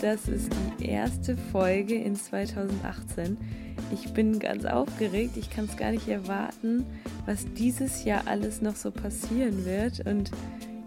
Das 0.00 0.28
ist 0.28 0.52
die 0.78 0.86
erste 0.86 1.36
Folge 1.36 1.94
in 1.94 2.14
2018. 2.14 3.36
Ich 3.92 4.12
bin 4.12 4.38
ganz 4.38 4.64
aufgeregt, 4.64 5.36
ich 5.36 5.50
kann 5.50 5.64
es 5.64 5.76
gar 5.76 5.90
nicht 5.90 6.08
erwarten, 6.08 6.84
was 7.26 7.46
dieses 7.54 8.04
Jahr 8.04 8.22
alles 8.26 8.62
noch 8.62 8.76
so 8.76 8.90
passieren 8.90 9.64
wird. 9.64 10.06
Und 10.06 10.30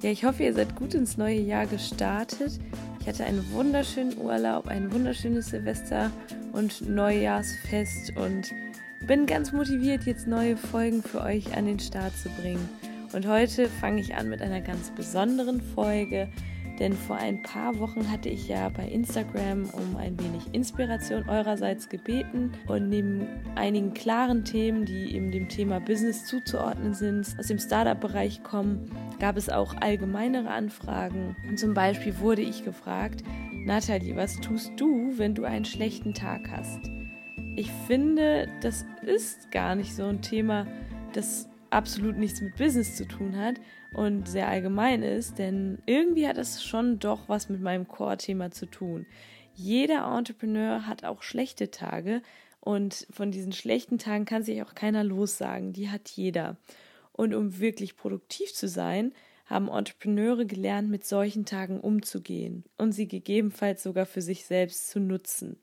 ja, 0.01 0.11
ich 0.11 0.23
hoffe, 0.23 0.43
ihr 0.43 0.53
seid 0.53 0.75
gut 0.75 0.93
ins 0.93 1.17
neue 1.17 1.39
Jahr 1.39 1.65
gestartet. 1.65 2.59
Ich 2.99 3.07
hatte 3.07 3.25
einen 3.25 3.45
wunderschönen 3.51 4.17
Urlaub, 4.17 4.67
ein 4.67 4.91
wunderschönes 4.93 5.47
Silvester 5.47 6.11
und 6.53 6.87
Neujahrsfest 6.87 8.15
und 8.17 8.51
bin 9.07 9.25
ganz 9.25 9.51
motiviert, 9.51 10.03
jetzt 10.05 10.27
neue 10.27 10.55
Folgen 10.55 11.01
für 11.01 11.21
euch 11.21 11.55
an 11.57 11.65
den 11.65 11.79
Start 11.79 12.15
zu 12.15 12.29
bringen. 12.29 12.69
Und 13.13 13.27
heute 13.27 13.67
fange 13.67 13.99
ich 13.99 14.15
an 14.15 14.29
mit 14.29 14.41
einer 14.41 14.61
ganz 14.61 14.91
besonderen 14.91 15.59
Folge, 15.59 16.29
denn 16.81 16.93
vor 16.93 17.17
ein 17.17 17.43
paar 17.43 17.77
Wochen 17.77 18.11
hatte 18.11 18.27
ich 18.27 18.47
ja 18.47 18.67
bei 18.69 18.87
Instagram 18.87 19.69
um 19.71 19.97
ein 19.97 20.19
wenig 20.19 20.51
Inspiration 20.51 21.29
eurerseits 21.29 21.89
gebeten 21.89 22.53
und 22.67 22.89
neben 22.89 23.27
einigen 23.53 23.93
klaren 23.93 24.43
Themen, 24.43 24.85
die 24.85 25.15
eben 25.15 25.29
dem 25.31 25.47
Thema 25.47 25.79
Business 25.79 26.25
zuzuordnen 26.25 26.95
sind, 26.95 27.35
aus 27.37 27.45
dem 27.45 27.59
Startup-Bereich 27.59 28.41
kommen, 28.41 28.89
gab 29.19 29.37
es 29.37 29.47
auch 29.47 29.75
allgemeinere 29.79 30.49
Anfragen. 30.49 31.35
Zum 31.55 31.75
Beispiel 31.75 32.17
wurde 32.17 32.41
ich 32.41 32.65
gefragt, 32.65 33.23
Nathalie, 33.63 34.15
was 34.15 34.37
tust 34.37 34.71
du, 34.77 35.19
wenn 35.19 35.35
du 35.35 35.43
einen 35.43 35.65
schlechten 35.65 36.15
Tag 36.15 36.49
hast? 36.49 36.79
Ich 37.55 37.69
finde, 37.85 38.47
das 38.61 38.85
ist 39.03 39.51
gar 39.51 39.75
nicht 39.75 39.95
so 39.95 40.05
ein 40.05 40.23
Thema, 40.23 40.65
das 41.13 41.50
absolut 41.71 42.17
nichts 42.17 42.41
mit 42.41 42.55
Business 42.55 42.95
zu 42.95 43.07
tun 43.07 43.37
hat 43.37 43.55
und 43.93 44.27
sehr 44.27 44.47
allgemein 44.47 45.03
ist, 45.03 45.39
denn 45.39 45.79
irgendwie 45.85 46.27
hat 46.27 46.37
es 46.37 46.63
schon 46.63 46.99
doch 46.99 47.29
was 47.29 47.49
mit 47.49 47.61
meinem 47.61 47.87
Core-Thema 47.87 48.51
zu 48.51 48.65
tun. 48.65 49.05
Jeder 49.53 50.05
Entrepreneur 50.17 50.87
hat 50.87 51.03
auch 51.03 51.23
schlechte 51.23 51.71
Tage 51.71 52.21
und 52.59 53.07
von 53.09 53.31
diesen 53.31 53.51
schlechten 53.51 53.97
Tagen 53.97 54.25
kann 54.25 54.43
sich 54.43 54.61
auch 54.61 54.75
keiner 54.75 55.03
lossagen. 55.03 55.73
Die 55.73 55.89
hat 55.89 56.09
jeder. 56.09 56.57
Und 57.11 57.33
um 57.33 57.59
wirklich 57.59 57.97
produktiv 57.97 58.53
zu 58.53 58.67
sein, 58.67 59.13
haben 59.45 59.67
Entrepreneure 59.67 60.45
gelernt, 60.45 60.89
mit 60.89 61.05
solchen 61.05 61.45
Tagen 61.45 61.79
umzugehen 61.79 62.63
und 62.77 62.93
sie 62.93 63.07
gegebenenfalls 63.07 63.83
sogar 63.83 64.05
für 64.05 64.21
sich 64.21 64.45
selbst 64.45 64.89
zu 64.89 64.99
nutzen. 64.99 65.57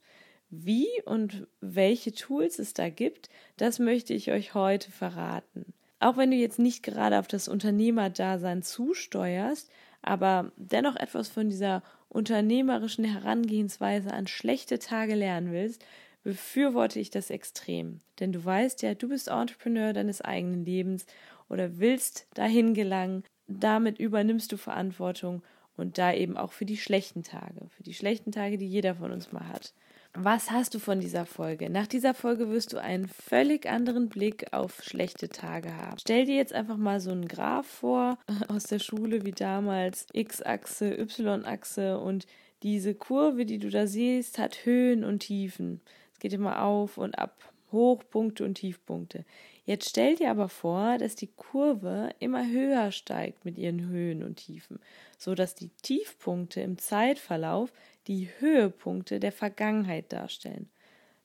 Wie 0.51 0.89
und 1.05 1.47
welche 1.61 2.13
Tools 2.13 2.59
es 2.59 2.75
da 2.75 2.91
gibt, 2.91 3.31
das 3.57 3.79
möchte 3.79 4.13
ich 4.13 4.31
euch 4.31 4.55
heute 4.55 4.91
verraten. 4.91 5.73
Auch 6.01 6.17
wenn 6.17 6.31
du 6.31 6.37
jetzt 6.37 6.59
nicht 6.59 6.83
gerade 6.83 7.19
auf 7.19 7.27
das 7.27 7.49
Unternehmerdasein 7.49 8.63
zusteuerst, 8.63 9.71
aber 10.03 10.53
dennoch 10.57 10.97
etwas 10.97 11.29
von 11.29 11.51
dieser 11.51 11.83
unternehmerischen 12.09 13.05
Herangehensweise 13.05 14.13
an 14.13 14.27
schlechte 14.27 14.79
Tage 14.79 15.15
lernen 15.15 15.53
willst, 15.53 15.85
befürworte 16.23 17.01
ich 17.01 17.11
das 17.11 17.31
extrem. 17.31 18.01
Denn 18.21 18.33
du 18.33 18.45
weißt 18.45 18.83
ja, 18.83 18.95
du 18.95 19.09
bist 19.09 19.29
Entrepreneur 19.29 19.93
deines 19.93 20.21
eigenen 20.21 20.65
Lebens 20.65 21.07
oder 21.49 21.79
willst 21.79 22.27
dahin 22.35 22.75
gelangen. 22.75 23.25
Damit 23.47 23.99
übernimmst 23.99 24.53
du 24.53 24.57
Verantwortung 24.57 25.43
und 25.77 25.99
da 25.99 26.13
eben 26.13 26.37
auch 26.37 26.53
für 26.53 26.67
die 26.67 26.77
schlechten 26.77 27.23
Tage, 27.23 27.69
für 27.71 27.83
die 27.83 27.95
schlechten 27.95 28.33
Tage, 28.33 28.59
die 28.59 28.69
jeder 28.69 28.97
von 28.97 29.11
uns 29.11 29.33
mal 29.33 29.49
hat. 29.49 29.73
Was 30.15 30.51
hast 30.51 30.75
du 30.75 30.79
von 30.79 31.01
dieser 31.01 31.27
Folge? 31.27 31.71
Nach 31.71 31.87
dieser 31.87 32.15
Folge 32.15 32.51
wirst 32.51 32.73
du 32.73 32.79
einen 32.79 33.09
völlig 33.09 33.69
anderen 33.69 34.09
Blick 34.09 34.53
auf 34.53 34.83
schlechte 34.83 35.29
Tage 35.29 35.77
haben. 35.77 35.99
Stell 36.01 36.25
dir 36.25 36.37
jetzt 36.37 36.53
einfach 36.53 36.77
mal 36.77 36.99
so 37.01 37.11
einen 37.11 37.29
Graph 37.29 37.67
vor 37.67 38.19
aus 38.49 38.65
der 38.65 38.79
Schule 38.79 39.25
wie 39.25 39.33
damals, 39.33 40.07
X-Achse, 40.13 40.99
Y-Achse 40.99 41.99
und 41.99 42.27
diese 42.63 42.95
Kurve, 42.95 43.45
die 43.45 43.59
du 43.59 43.71
da 43.71 43.87
siehst, 43.87 44.39
hat 44.39 44.65
Höhen 44.65 45.05
und 45.05 45.21
Tiefen. 45.21 45.81
Es 46.13 46.19
geht 46.19 46.33
immer 46.33 46.63
auf 46.63 46.99
und 46.99 47.19
ab, 47.19 47.53
Hochpunkte 47.71 48.45
und 48.45 48.55
Tiefpunkte. 48.55 49.25
Jetzt 49.69 49.91
stell 49.91 50.17
dir 50.17 50.31
aber 50.31 50.49
vor, 50.49 50.97
dass 50.97 51.15
die 51.15 51.27
Kurve 51.27 52.09
immer 52.21 52.49
höher 52.49 52.91
steigt 52.91 53.45
mit 53.45 53.59
ihren 53.59 53.87
Höhen 53.87 54.23
und 54.23 54.37
Tiefen, 54.37 54.81
so 55.19 55.35
dass 55.35 55.55
die 55.55 55.69
Tiefpunkte 55.83 56.63
im 56.63 56.79
Zeitverlauf 56.79 57.71
die 58.07 58.31
Höhepunkte 58.39 59.21
der 59.21 59.31
Vergangenheit 59.31 60.11
darstellen. 60.11 60.71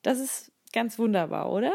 Das 0.01 0.19
ist 0.19 0.51
ganz 0.73 0.99
wunderbar, 0.99 1.53
oder? 1.53 1.71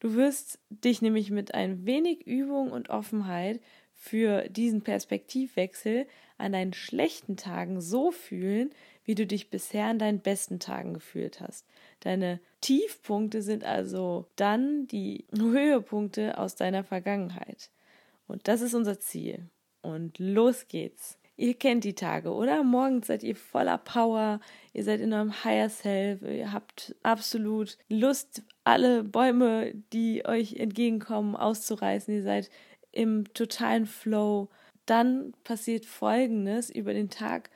Du 0.00 0.12
wirst 0.12 0.58
dich 0.68 1.00
nämlich 1.00 1.30
mit 1.30 1.54
ein 1.54 1.86
wenig 1.86 2.26
Übung 2.26 2.70
und 2.70 2.90
Offenheit 2.90 3.58
für 3.94 4.46
diesen 4.50 4.82
Perspektivwechsel 4.82 6.06
an 6.36 6.52
deinen 6.52 6.74
schlechten 6.74 7.38
Tagen 7.38 7.80
so 7.80 8.10
fühlen, 8.10 8.74
wie 9.04 9.14
du 9.14 9.26
dich 9.26 9.50
bisher 9.50 9.86
an 9.86 9.98
deinen 9.98 10.20
besten 10.20 10.60
Tagen 10.60 10.94
gefühlt 10.94 11.40
hast. 11.40 11.66
Deine 12.00 12.40
Tiefpunkte 12.60 13.42
sind 13.42 13.64
also 13.64 14.26
dann 14.36 14.86
die 14.86 15.26
Höhepunkte 15.36 16.38
aus 16.38 16.54
deiner 16.56 16.84
Vergangenheit. 16.84 17.70
Und 18.26 18.48
das 18.48 18.60
ist 18.60 18.74
unser 18.74 19.00
Ziel. 19.00 19.48
Und 19.82 20.18
los 20.18 20.68
geht's. 20.68 21.18
Ihr 21.40 21.54
kennt 21.54 21.84
die 21.84 21.94
Tage, 21.94 22.34
oder? 22.34 22.62
Morgens 22.62 23.06
seid 23.06 23.22
ihr 23.22 23.34
voller 23.34 23.78
Power, 23.78 24.40
ihr 24.74 24.84
seid 24.84 25.00
in 25.00 25.10
eurem 25.14 25.42
Higher 25.42 25.70
Self, 25.70 26.20
ihr 26.20 26.52
habt 26.52 26.94
absolut 27.02 27.78
Lust, 27.88 28.42
alle 28.62 29.02
Bäume, 29.02 29.72
die 29.90 30.26
euch 30.26 30.56
entgegenkommen, 30.56 31.36
auszureißen. 31.36 32.14
Ihr 32.14 32.22
seid 32.22 32.50
im 32.92 33.24
totalen 33.32 33.86
Flow. 33.86 34.50
Dann 34.84 35.32
passiert 35.42 35.86
Folgendes 35.86 36.68
über 36.68 36.92
den 36.92 37.08
Tag. 37.08 37.48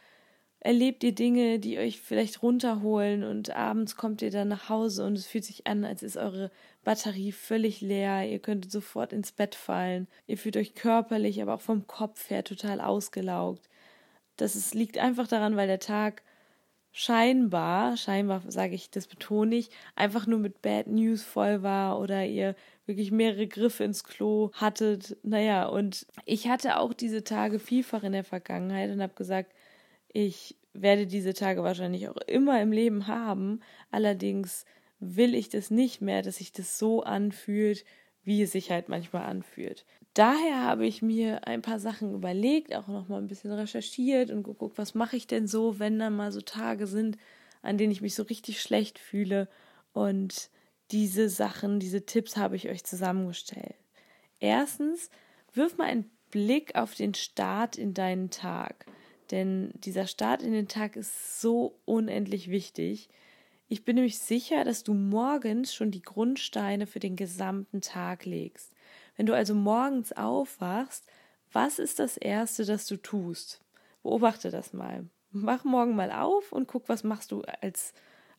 Erlebt 0.64 1.04
ihr 1.04 1.14
Dinge, 1.14 1.58
die 1.58 1.78
euch 1.78 2.00
vielleicht 2.00 2.42
runterholen 2.42 3.22
und 3.22 3.54
abends 3.54 3.96
kommt 3.96 4.22
ihr 4.22 4.30
dann 4.30 4.48
nach 4.48 4.70
Hause 4.70 5.04
und 5.04 5.12
es 5.12 5.26
fühlt 5.26 5.44
sich 5.44 5.66
an, 5.66 5.84
als 5.84 6.02
ist 6.02 6.16
eure 6.16 6.50
Batterie 6.84 7.32
völlig 7.32 7.82
leer. 7.82 8.26
Ihr 8.26 8.38
könntet 8.38 8.72
sofort 8.72 9.12
ins 9.12 9.30
Bett 9.30 9.54
fallen. 9.54 10.08
Ihr 10.26 10.38
fühlt 10.38 10.56
euch 10.56 10.74
körperlich, 10.74 11.42
aber 11.42 11.52
auch 11.52 11.60
vom 11.60 11.86
Kopf 11.86 12.30
her 12.30 12.44
total 12.44 12.80
ausgelaugt. 12.80 13.68
Das 14.38 14.56
ist, 14.56 14.72
liegt 14.74 14.96
einfach 14.96 15.28
daran, 15.28 15.54
weil 15.56 15.66
der 15.66 15.80
Tag 15.80 16.22
scheinbar, 16.92 17.98
scheinbar 17.98 18.40
sage 18.48 18.74
ich, 18.74 18.90
das 18.90 19.06
betone 19.06 19.56
ich, 19.56 19.68
einfach 19.96 20.26
nur 20.26 20.38
mit 20.38 20.62
Bad 20.62 20.86
News 20.86 21.22
voll 21.22 21.62
war 21.62 22.00
oder 22.00 22.24
ihr 22.24 22.56
wirklich 22.86 23.10
mehrere 23.10 23.48
Griffe 23.48 23.84
ins 23.84 24.02
Klo 24.02 24.50
hattet. 24.54 25.18
Naja, 25.24 25.66
und 25.66 26.06
ich 26.24 26.48
hatte 26.48 26.78
auch 26.78 26.94
diese 26.94 27.22
Tage 27.22 27.58
vielfach 27.58 28.02
in 28.02 28.12
der 28.12 28.24
Vergangenheit 28.24 28.90
und 28.90 29.02
habe 29.02 29.14
gesagt, 29.14 29.52
ich 30.14 30.56
werde 30.72 31.06
diese 31.06 31.34
Tage 31.34 31.62
wahrscheinlich 31.62 32.08
auch 32.08 32.16
immer 32.26 32.62
im 32.62 32.72
Leben 32.72 33.06
haben. 33.06 33.60
Allerdings 33.90 34.64
will 34.98 35.34
ich 35.34 35.50
das 35.50 35.70
nicht 35.70 36.00
mehr, 36.00 36.22
dass 36.22 36.36
sich 36.36 36.52
das 36.52 36.78
so 36.78 37.02
anfühlt, 37.02 37.84
wie 38.22 38.40
es 38.40 38.52
sich 38.52 38.70
halt 38.70 38.88
manchmal 38.88 39.26
anfühlt 39.26 39.84
daher 40.14 40.62
habe 40.62 40.86
ich 40.86 41.02
mir 41.02 41.46
ein 41.46 41.60
paar 41.60 41.78
Sachen 41.78 42.14
überlegt, 42.14 42.74
auch 42.74 42.86
noch 42.86 43.08
mal 43.08 43.18
ein 43.18 43.26
bisschen 43.26 43.52
recherchiert 43.52 44.30
und 44.30 44.44
geguckt, 44.44 44.78
was 44.78 44.94
mache 44.94 45.16
ich 45.16 45.26
denn 45.26 45.46
so, 45.46 45.78
wenn 45.78 45.98
dann 45.98 46.16
mal 46.16 46.32
so 46.32 46.40
Tage 46.40 46.86
sind, 46.86 47.18
an 47.62 47.76
denen 47.76 47.92
ich 47.92 48.00
mich 48.00 48.14
so 48.14 48.22
richtig 48.22 48.62
schlecht 48.62 48.98
fühle. 48.98 49.48
Und 49.92 50.50
diese 50.92 51.28
Sachen, 51.28 51.80
diese 51.80 52.06
Tipps 52.06 52.36
habe 52.36 52.56
ich 52.56 52.68
euch 52.68 52.84
zusammengestellt. 52.84 53.74
Erstens, 54.38 55.10
wirf 55.52 55.76
mal 55.76 55.88
einen 55.88 56.10
Blick 56.30 56.76
auf 56.76 56.94
den 56.94 57.14
Start 57.14 57.76
in 57.76 57.94
deinen 57.94 58.30
Tag. 58.30 58.86
Denn 59.34 59.72
dieser 59.74 60.06
Start 60.06 60.42
in 60.44 60.52
den 60.52 60.68
Tag 60.68 60.94
ist 60.94 61.40
so 61.40 61.76
unendlich 61.86 62.50
wichtig. 62.50 63.08
Ich 63.66 63.84
bin 63.84 63.96
nämlich 63.96 64.20
sicher, 64.20 64.62
dass 64.62 64.84
du 64.84 64.94
morgens 64.94 65.74
schon 65.74 65.90
die 65.90 66.02
Grundsteine 66.02 66.86
für 66.86 67.00
den 67.00 67.16
gesamten 67.16 67.80
Tag 67.80 68.26
legst. 68.26 68.72
Wenn 69.16 69.26
du 69.26 69.34
also 69.34 69.56
morgens 69.56 70.12
aufwachst, 70.12 71.04
was 71.52 71.80
ist 71.80 71.98
das 71.98 72.16
Erste, 72.16 72.64
das 72.64 72.86
du 72.86 72.96
tust? 72.96 73.60
Beobachte 74.04 74.52
das 74.52 74.72
mal. 74.72 75.04
Mach 75.32 75.64
morgen 75.64 75.96
mal 75.96 76.12
auf 76.12 76.52
und 76.52 76.68
guck, 76.68 76.88
was 76.88 77.02
machst 77.02 77.32
du 77.32 77.42
als 77.60 77.92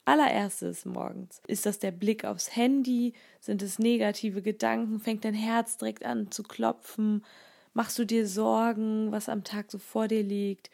allererstes 0.06 0.86
morgens. 0.86 1.42
Ist 1.46 1.66
das 1.66 1.78
der 1.78 1.92
Blick 1.92 2.24
aufs 2.24 2.56
Handy? 2.56 3.12
Sind 3.42 3.62
es 3.62 3.80
negative 3.80 4.42
Gedanken? 4.42 5.02
Fängt 5.02 5.26
dein 5.26 5.34
Herz 5.34 5.76
direkt 5.76 6.06
an 6.06 6.32
zu 6.32 6.42
klopfen? 6.44 7.26
Machst 7.74 8.00
du 8.00 8.06
dir 8.06 8.26
Sorgen, 8.26 9.12
was 9.12 9.28
am 9.28 9.44
Tag 9.44 9.70
so 9.70 9.78
vor 9.78 10.08
dir 10.08 10.24
liegt? 10.24 10.70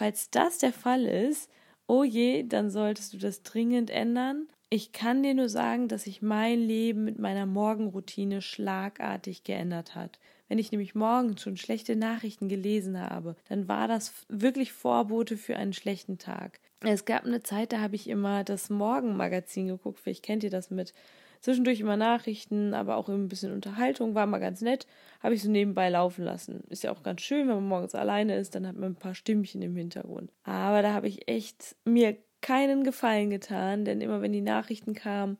Falls 0.00 0.30
das 0.30 0.58
der 0.58 0.72
Fall 0.72 1.04
ist, 1.04 1.50
oh 1.86 2.04
je, 2.04 2.44
dann 2.44 2.70
solltest 2.70 3.12
du 3.12 3.18
das 3.18 3.42
dringend 3.42 3.90
ändern 3.90 4.48
ich 4.72 4.92
kann 4.92 5.24
dir 5.24 5.34
nur 5.34 5.48
sagen, 5.48 5.88
dass 5.88 6.04
sich 6.04 6.22
mein 6.22 6.60
Leben 6.60 7.02
mit 7.02 7.18
meiner 7.18 7.44
Morgenroutine 7.44 8.40
schlagartig 8.40 9.42
geändert 9.42 9.96
hat. 9.96 10.20
Wenn 10.48 10.60
ich 10.60 10.70
nämlich 10.70 10.94
morgens 10.94 11.42
schon 11.42 11.56
schlechte 11.56 11.96
Nachrichten 11.96 12.48
gelesen 12.48 13.00
habe, 13.00 13.34
dann 13.48 13.66
war 13.66 13.88
das 13.88 14.14
wirklich 14.28 14.72
Vorbote 14.72 15.36
für 15.36 15.56
einen 15.56 15.72
schlechten 15.72 16.18
Tag. 16.18 16.60
Es 16.82 17.04
gab 17.04 17.24
eine 17.24 17.42
Zeit, 17.42 17.72
da 17.72 17.80
habe 17.80 17.96
ich 17.96 18.08
immer 18.08 18.44
das 18.44 18.70
Morgenmagazin 18.70 19.66
geguckt. 19.66 19.98
Vielleicht 19.98 20.22
kennt 20.22 20.44
ihr 20.44 20.50
das 20.50 20.70
mit 20.70 20.94
zwischendurch 21.40 21.80
immer 21.80 21.96
Nachrichten, 21.96 22.74
aber 22.74 22.96
auch 22.96 23.08
ein 23.08 23.28
bisschen 23.28 23.52
Unterhaltung, 23.52 24.14
war 24.14 24.26
mal 24.26 24.38
ganz 24.38 24.60
nett. 24.60 24.86
Habe 25.20 25.34
ich 25.34 25.42
so 25.42 25.50
nebenbei 25.50 25.88
laufen 25.88 26.24
lassen. 26.24 26.64
Ist 26.68 26.84
ja 26.84 26.92
auch 26.92 27.02
ganz 27.02 27.22
schön, 27.22 27.48
wenn 27.48 27.56
man 27.56 27.68
morgens 27.68 27.94
alleine 27.94 28.36
ist, 28.36 28.54
dann 28.54 28.66
hat 28.66 28.76
man 28.76 28.92
ein 28.92 28.96
paar 28.96 29.14
Stimmchen 29.14 29.62
im 29.62 29.76
Hintergrund. 29.76 30.30
Aber 30.44 30.82
da 30.82 30.92
habe 30.92 31.08
ich 31.08 31.28
echt 31.28 31.76
mir 31.84 32.16
keinen 32.40 32.84
Gefallen 32.84 33.30
getan, 33.30 33.84
denn 33.84 34.00
immer 34.00 34.22
wenn 34.22 34.32
die 34.32 34.40
Nachrichten 34.40 34.94
kamen, 34.94 35.38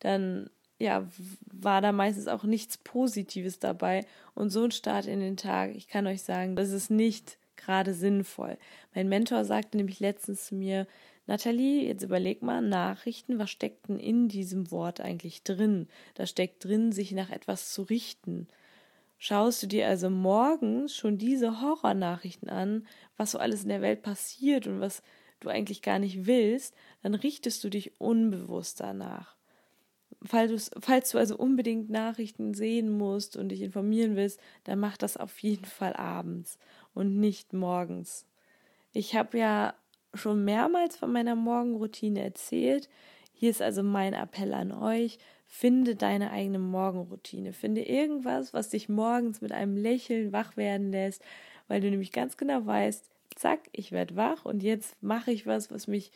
dann 0.00 0.50
ja, 0.78 1.08
war 1.52 1.80
da 1.80 1.92
meistens 1.92 2.26
auch 2.28 2.44
nichts 2.44 2.78
Positives 2.78 3.58
dabei. 3.58 4.04
Und 4.34 4.50
so 4.50 4.64
ein 4.64 4.70
Start 4.70 5.06
in 5.06 5.20
den 5.20 5.36
Tag, 5.36 5.74
ich 5.74 5.88
kann 5.88 6.06
euch 6.06 6.22
sagen, 6.22 6.56
das 6.56 6.70
ist 6.70 6.90
nicht 6.90 7.38
gerade 7.56 7.94
sinnvoll. 7.94 8.58
Mein 8.94 9.08
Mentor 9.08 9.44
sagte 9.44 9.76
nämlich 9.76 10.00
letztens 10.00 10.46
zu 10.46 10.54
mir, 10.54 10.86
Nathalie, 11.26 11.86
jetzt 11.86 12.02
überleg 12.02 12.42
mal, 12.42 12.60
Nachrichten, 12.60 13.38
was 13.38 13.50
steckt 13.50 13.88
denn 13.88 13.98
in 13.98 14.28
diesem 14.28 14.70
Wort 14.70 15.00
eigentlich 15.00 15.42
drin? 15.42 15.88
Da 16.14 16.26
steckt 16.26 16.64
drin, 16.64 16.92
sich 16.92 17.12
nach 17.12 17.30
etwas 17.30 17.72
zu 17.72 17.82
richten. 17.82 18.46
Schaust 19.16 19.62
du 19.62 19.66
dir 19.66 19.88
also 19.88 20.10
morgens 20.10 20.94
schon 20.94 21.16
diese 21.16 21.62
Horrornachrichten 21.62 22.50
an, 22.50 22.86
was 23.16 23.30
so 23.30 23.38
alles 23.38 23.62
in 23.62 23.70
der 23.70 23.80
Welt 23.80 24.02
passiert 24.02 24.66
und 24.66 24.80
was 24.80 25.02
du 25.40 25.48
eigentlich 25.48 25.80
gar 25.80 25.98
nicht 25.98 26.26
willst, 26.26 26.74
dann 27.02 27.14
richtest 27.14 27.64
du 27.64 27.70
dich 27.70 27.98
unbewusst 28.00 28.80
danach. 28.80 29.36
Falls, 30.22 30.70
falls 30.78 31.10
du 31.10 31.18
also 31.18 31.36
unbedingt 31.36 31.90
Nachrichten 31.90 32.54
sehen 32.54 32.90
musst 32.90 33.36
und 33.36 33.48
dich 33.50 33.62
informieren 33.62 34.16
willst, 34.16 34.40
dann 34.64 34.78
mach 34.78 34.96
das 34.96 35.16
auf 35.16 35.38
jeden 35.40 35.66
Fall 35.66 35.94
abends 35.94 36.58
und 36.92 37.18
nicht 37.18 37.52
morgens. 37.52 38.26
Ich 38.92 39.14
habe 39.14 39.38
ja 39.38 39.74
schon 40.14 40.44
mehrmals 40.44 40.96
von 40.96 41.12
meiner 41.12 41.34
Morgenroutine 41.34 42.22
erzählt. 42.22 42.88
Hier 43.32 43.50
ist 43.50 43.62
also 43.62 43.82
mein 43.82 44.14
Appell 44.14 44.54
an 44.54 44.72
euch. 44.72 45.18
Finde 45.46 45.96
deine 45.96 46.30
eigene 46.30 46.58
Morgenroutine. 46.58 47.52
Finde 47.52 47.82
irgendwas, 47.82 48.52
was 48.52 48.70
dich 48.70 48.88
morgens 48.88 49.40
mit 49.40 49.52
einem 49.52 49.76
Lächeln 49.76 50.32
wach 50.32 50.56
werden 50.56 50.90
lässt, 50.90 51.22
weil 51.68 51.80
du 51.80 51.90
nämlich 51.90 52.12
ganz 52.12 52.36
genau 52.36 52.64
weißt, 52.66 53.08
zack, 53.34 53.60
ich 53.72 53.92
werde 53.92 54.16
wach 54.16 54.44
und 54.44 54.62
jetzt 54.62 55.00
mache 55.02 55.32
ich 55.32 55.46
was, 55.46 55.70
was 55.70 55.86
mich 55.86 56.10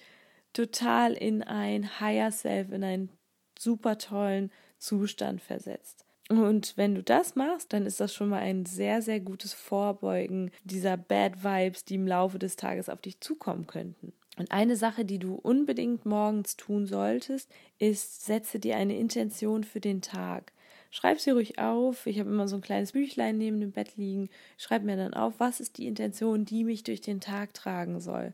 total 0.53 1.13
in 1.13 1.43
ein 1.43 2.01
Higher 2.01 2.33
Self, 2.33 2.73
in 2.73 2.85
einen 2.85 3.11
super 3.59 3.99
tollen 3.99 4.51
Zustand 4.79 5.41
versetzt. 5.41 6.05
Und 6.29 6.77
wenn 6.77 6.95
du 6.95 7.03
das 7.03 7.37
machst, 7.37 7.73
dann 7.73 7.87
ist 7.87 8.01
das 8.01 8.13
schon 8.13 8.29
mal 8.29 8.41
ein 8.41 8.67
sehr, 8.67 9.01
sehr 9.01 9.19
gutes 9.19 9.55
Vorbeugen 9.55 10.51
dieser 10.63 10.99
Bad 10.99 11.43
Vibes, 11.43 11.85
die 11.85 11.95
im 11.95 12.07
Laufe 12.07 12.39
des 12.39 12.57
Tages 12.57 12.91
auf 12.91 13.01
dich 13.01 13.21
zukommen 13.21 13.67
könnten. 13.67 14.13
Und 14.37 14.53
eine 14.53 14.77
Sache, 14.77 15.05
die 15.05 15.19
du 15.19 15.35
unbedingt 15.35 16.05
morgens 16.07 16.57
tun 16.57 16.87
solltest, 16.87 17.51
ist, 17.79 18.25
setze 18.25 18.61
dir 18.61 18.77
eine 18.77 18.97
Intention 18.97 19.65
für 19.65 19.81
den 19.81 20.03
Tag. 20.03 20.53
Schreib 20.91 21.19
sie 21.19 21.31
ruhig 21.31 21.59
auf. 21.59 22.07
Ich 22.07 22.21
habe 22.21 22.31
immer 22.31 22.47
so 22.47 22.57
ein 22.57 22.63
kleines 22.63 22.93
Büchlein 22.93 23.37
neben 23.37 23.61
dem 23.61 23.73
Bett 23.73 23.97
liegen. 23.97 24.29
Schreib 24.57 24.83
mir 24.85 24.97
dann 24.97 25.15
auf, 25.15 25.35
was 25.39 25.61
ist 25.61 25.79
die 25.79 25.87
Intention, 25.87 26.45
die 26.45 26.65
mich 26.65 26.85
durch 26.85 27.01
den 27.01 27.21
Tag 27.21 27.53
tragen 27.55 28.01
soll. 28.01 28.33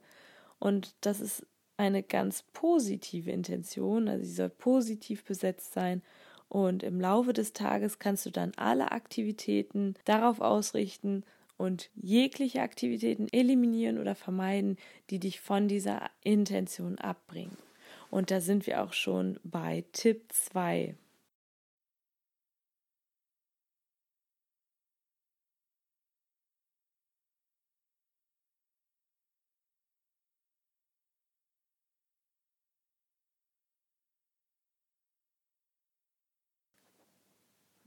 Und 0.59 0.95
das 1.01 1.21
ist 1.21 1.47
eine 1.77 2.03
ganz 2.03 2.45
positive 2.53 3.31
Intention, 3.31 4.09
also 4.09 4.25
sie 4.25 4.35
soll 4.35 4.51
positiv 4.51 5.25
besetzt 5.25 5.73
sein. 5.73 6.03
Und 6.55 6.85
im 6.85 7.01
Laufe 7.01 7.33
des 7.33 7.53
Tages 7.53 7.99
kannst 7.99 8.27
du 8.27 8.31
dann 8.31 8.53
alle 8.55 8.93
Aktivitäten 8.93 9.97
darauf 10.05 10.41
ausrichten 10.41 11.25
und 11.57 11.91
jegliche 11.97 12.63
Aktivitäten 12.63 13.27
eliminieren 13.33 13.99
oder 13.99 14.15
vermeiden, 14.15 14.77
die 15.11 15.19
dich 15.19 15.41
von 15.41 15.67
dieser 15.67 16.09
Intention 16.23 16.97
abbringen. 17.01 17.57
Und 18.09 18.31
da 18.31 18.41
sind 18.41 18.69
wir 18.69 18.85
auch 18.85 18.93
schon 18.93 19.41
bei 19.43 19.83
Tipp 19.91 20.27
2. 20.29 20.95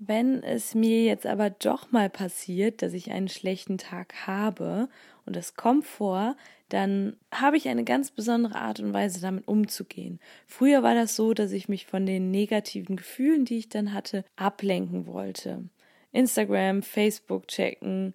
Wenn 0.07 0.41
es 0.41 0.73
mir 0.73 1.03
jetzt 1.03 1.27
aber 1.27 1.49
doch 1.49 1.91
mal 1.91 2.09
passiert, 2.09 2.81
dass 2.81 2.93
ich 2.93 3.11
einen 3.11 3.27
schlechten 3.27 3.77
Tag 3.77 4.25
habe 4.25 4.87
und 5.25 5.35
es 5.35 5.55
kommt 5.55 5.85
vor, 5.85 6.37
dann 6.69 7.17
habe 7.29 7.57
ich 7.57 7.67
eine 7.67 7.83
ganz 7.83 8.11
besondere 8.11 8.55
Art 8.55 8.79
und 8.79 8.93
Weise 8.93 9.19
damit 9.19 9.49
umzugehen. 9.49 10.19
Früher 10.45 10.81
war 10.81 10.95
das 10.95 11.17
so, 11.17 11.33
dass 11.33 11.51
ich 11.51 11.67
mich 11.67 11.85
von 11.87 12.05
den 12.05 12.31
negativen 12.31 12.95
Gefühlen, 12.95 13.43
die 13.43 13.57
ich 13.57 13.67
dann 13.67 13.93
hatte, 13.93 14.23
ablenken 14.37 15.07
wollte. 15.07 15.65
Instagram, 16.13 16.83
Facebook 16.83 17.49
checken, 17.49 18.13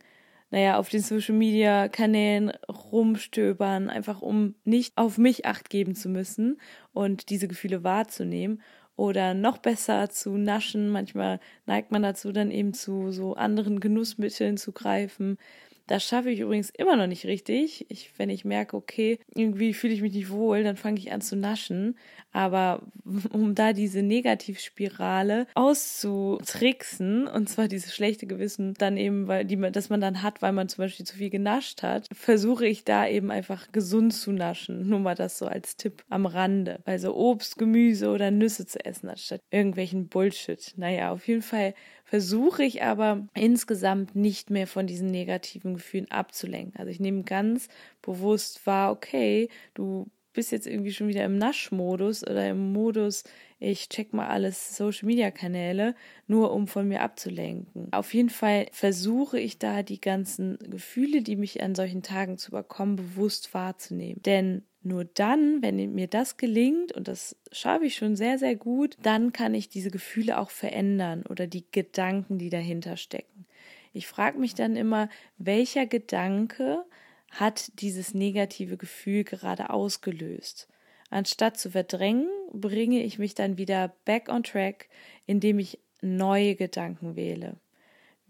naja, 0.50 0.78
auf 0.78 0.88
den 0.88 1.00
Social 1.00 1.34
Media 1.34 1.88
Kanälen 1.88 2.52
rumstöbern, 2.90 3.90
einfach 3.90 4.22
um 4.22 4.54
nicht 4.64 4.96
auf 4.96 5.18
mich 5.18 5.44
acht 5.44 5.68
geben 5.68 5.94
zu 5.94 6.08
müssen 6.08 6.58
und 6.94 7.28
diese 7.28 7.48
Gefühle 7.48 7.84
wahrzunehmen 7.84 8.62
oder 8.96 9.34
noch 9.34 9.58
besser 9.58 10.10
zu 10.10 10.36
naschen. 10.36 10.88
Manchmal 10.90 11.40
neigt 11.66 11.90
man 11.92 12.02
dazu, 12.02 12.32
dann 12.32 12.50
eben 12.50 12.74
zu 12.74 13.10
so 13.12 13.34
anderen 13.34 13.80
Genussmitteln 13.80 14.56
zu 14.56 14.72
greifen. 14.72 15.38
Das 15.86 16.04
schaffe 16.04 16.30
ich 16.30 16.40
übrigens 16.40 16.70
immer 16.70 16.96
noch 16.96 17.06
nicht 17.06 17.26
richtig. 17.26 17.86
Ich, 17.88 18.10
wenn 18.16 18.30
ich 18.30 18.44
merke, 18.44 18.76
okay, 18.76 19.18
irgendwie 19.34 19.74
fühle 19.74 19.94
ich 19.94 20.02
mich 20.02 20.12
nicht 20.12 20.30
wohl, 20.30 20.62
dann 20.62 20.76
fange 20.76 20.98
ich 20.98 21.12
an 21.12 21.20
zu 21.20 21.36
naschen. 21.36 21.96
Aber 22.32 22.82
um 23.30 23.54
da 23.54 23.72
diese 23.72 24.02
Negativspirale 24.02 25.46
auszutricksen, 25.54 27.26
und 27.26 27.48
zwar 27.48 27.68
dieses 27.68 27.94
schlechte 27.94 28.26
Gewissen 28.26 28.74
dann 28.74 28.96
eben, 28.96 29.28
weil 29.28 29.44
die 29.44 29.56
das 29.72 29.90
man 29.90 30.00
dann 30.00 30.22
hat, 30.22 30.42
weil 30.42 30.52
man 30.52 30.68
zum 30.68 30.82
Beispiel 30.82 31.06
zu 31.06 31.16
viel 31.16 31.30
genascht 31.30 31.82
hat, 31.82 32.06
versuche 32.12 32.66
ich 32.66 32.84
da 32.84 33.06
eben 33.06 33.30
einfach 33.30 33.70
gesund 33.72 34.14
zu 34.14 34.32
naschen. 34.32 34.88
Nur 34.88 35.00
mal 35.00 35.14
das 35.14 35.38
so 35.38 35.46
als 35.46 35.76
Tipp 35.76 36.04
am 36.08 36.26
Rande. 36.26 36.80
Also 36.84 37.14
Obst, 37.14 37.58
Gemüse 37.58 38.10
oder 38.10 38.30
Nüsse 38.30 38.66
zu 38.66 38.84
essen, 38.84 39.08
anstatt 39.08 39.40
irgendwelchen 39.50 40.08
Bullshit. 40.08 40.72
Naja, 40.76 41.12
auf 41.12 41.26
jeden 41.28 41.42
Fall 41.42 41.74
versuche 42.04 42.64
ich 42.64 42.82
aber 42.82 43.26
insgesamt 43.34 44.14
nicht 44.16 44.50
mehr 44.50 44.66
von 44.66 44.86
diesen 44.86 45.10
negativen 45.10 45.74
Gefühlen 45.74 46.10
abzulenken. 46.10 46.78
Also 46.78 46.90
ich 46.90 47.00
nehme 47.00 47.22
ganz 47.22 47.68
bewusst 48.02 48.66
wahr, 48.66 48.92
okay, 48.92 49.48
du 49.74 50.10
bist 50.32 50.50
jetzt 50.50 50.66
irgendwie 50.66 50.92
schon 50.92 51.08
wieder 51.08 51.24
im 51.24 51.38
Naschmodus 51.38 52.22
oder 52.22 52.48
im 52.48 52.72
Modus, 52.72 53.24
ich 53.58 53.88
check 53.88 54.12
mal 54.12 54.26
alles 54.26 54.76
Social 54.76 55.06
Media 55.06 55.30
Kanäle, 55.30 55.94
nur 56.26 56.52
um 56.52 56.66
von 56.66 56.88
mir 56.88 57.02
abzulenken. 57.02 57.92
Auf 57.92 58.12
jeden 58.14 58.30
Fall 58.30 58.66
versuche 58.72 59.38
ich 59.38 59.58
da 59.58 59.82
die 59.82 60.00
ganzen 60.00 60.58
Gefühle, 60.58 61.22
die 61.22 61.36
mich 61.36 61.62
an 61.62 61.74
solchen 61.74 62.02
Tagen 62.02 62.38
zu 62.38 62.50
überkommen, 62.50 62.96
bewusst 62.96 63.54
wahrzunehmen. 63.54 64.20
Denn 64.22 64.64
nur 64.84 65.04
dann, 65.04 65.62
wenn 65.62 65.94
mir 65.94 66.06
das 66.06 66.36
gelingt, 66.36 66.92
und 66.92 67.08
das 67.08 67.36
schaffe 67.50 67.86
ich 67.86 67.94
schon 67.96 68.16
sehr, 68.16 68.38
sehr 68.38 68.56
gut, 68.56 68.96
dann 69.02 69.32
kann 69.32 69.54
ich 69.54 69.68
diese 69.68 69.90
Gefühle 69.90 70.38
auch 70.38 70.50
verändern 70.50 71.24
oder 71.28 71.46
die 71.46 71.64
Gedanken, 71.70 72.38
die 72.38 72.50
dahinter 72.50 72.96
stecken. 72.96 73.46
Ich 73.92 74.06
frage 74.06 74.38
mich 74.38 74.54
dann 74.54 74.76
immer, 74.76 75.08
welcher 75.38 75.86
Gedanke 75.86 76.84
hat 77.30 77.80
dieses 77.80 78.14
negative 78.14 78.76
Gefühl 78.76 79.24
gerade 79.24 79.70
ausgelöst? 79.70 80.68
Anstatt 81.10 81.58
zu 81.58 81.70
verdrängen, 81.70 82.28
bringe 82.52 83.02
ich 83.02 83.18
mich 83.18 83.34
dann 83.34 83.58
wieder 83.58 83.94
back 84.04 84.28
on 84.28 84.42
track, 84.42 84.88
indem 85.26 85.58
ich 85.58 85.78
neue 86.00 86.56
Gedanken 86.56 87.16
wähle. 87.16 87.56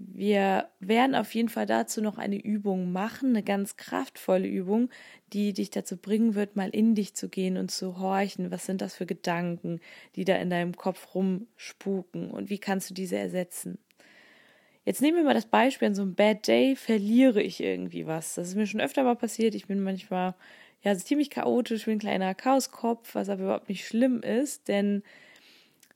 Wir 0.05 0.69
werden 0.81 1.15
auf 1.15 1.33
jeden 1.35 1.49
Fall 1.49 1.67
dazu 1.67 2.03
noch 2.03 2.19
eine 2.19 2.37
Übung 2.37 2.91
machen, 2.93 3.31
eine 3.31 3.43
ganz 3.43 3.77
kraftvolle 3.77 4.49
Übung, 4.49 4.91
die 5.33 5.53
dich 5.53 5.71
dazu 5.71 5.97
bringen 5.97 6.35
wird, 6.35 6.57
mal 6.57 6.71
in 6.71 6.95
dich 6.95 7.15
zu 7.15 7.29
gehen 7.29 7.57
und 7.57 7.71
zu 7.71 7.99
horchen, 8.01 8.51
was 8.51 8.67
sind 8.67 8.81
das 8.81 8.97
für 8.97 9.07
Gedanken, 9.07 9.81
die 10.17 10.25
da 10.25 10.37
in 10.37 10.51
deinem 10.51 10.77
Kopf 10.77 11.15
rumspuken 11.15 12.31
und 12.31 12.51
wie 12.51 12.59
kannst 12.59 12.91
du 12.91 12.95
diese 12.95 13.17
ersetzen. 13.17 13.79
Jetzt 14.85 15.01
nehmen 15.01 15.19
wir 15.19 15.25
mal 15.25 15.35
das 15.35 15.47
Beispiel, 15.47 15.89
an 15.89 15.95
so 15.95 16.03
einem 16.03 16.17
Bad 16.17 16.49
Day 16.49 16.75
verliere 16.75 17.41
ich 17.41 17.63
irgendwie 17.63 18.07
was. 18.07 18.35
Das 18.35 18.49
ist 18.49 18.57
mir 18.57 18.67
schon 18.67 18.81
öfter 18.81 19.05
mal 19.05 19.15
passiert. 19.15 19.55
Ich 19.55 19.69
bin 19.69 19.81
manchmal 19.81 20.35
ja 20.83 20.97
ziemlich 20.97 21.31
chaotisch, 21.31 21.85
bin 21.85 21.97
ein 21.97 22.01
kleiner 22.01 22.35
Chaoskopf, 22.35 23.15
was 23.15 23.29
aber 23.29 23.43
überhaupt 23.45 23.69
nicht 23.69 23.87
schlimm 23.87 24.21
ist, 24.23 24.67
denn 24.67 25.05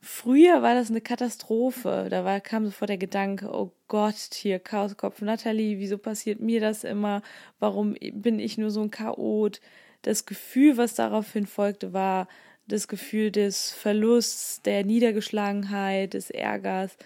Früher 0.08 0.62
war 0.62 0.76
das 0.76 0.88
eine 0.88 1.00
Katastrophe. 1.00 2.06
Da 2.08 2.24
war, 2.24 2.40
kam 2.40 2.64
sofort 2.64 2.90
der 2.90 2.96
Gedanke, 2.96 3.50
oh 3.52 3.72
Gott, 3.88 4.14
hier 4.34 4.60
Chaoskopf 4.60 5.20
Nathalie, 5.20 5.80
wieso 5.80 5.98
passiert 5.98 6.38
mir 6.38 6.60
das 6.60 6.84
immer? 6.84 7.22
Warum 7.58 7.96
bin 8.12 8.38
ich 8.38 8.56
nur 8.56 8.70
so 8.70 8.82
ein 8.82 8.92
Chaot? 8.92 9.60
Das 10.02 10.24
Gefühl, 10.24 10.76
was 10.76 10.94
daraufhin 10.94 11.48
folgte, 11.48 11.92
war 11.92 12.28
das 12.68 12.86
Gefühl 12.86 13.32
des 13.32 13.72
Verlusts, 13.72 14.62
der 14.62 14.84
Niedergeschlagenheit, 14.84 16.14
des 16.14 16.30
Ärgers. 16.30 16.96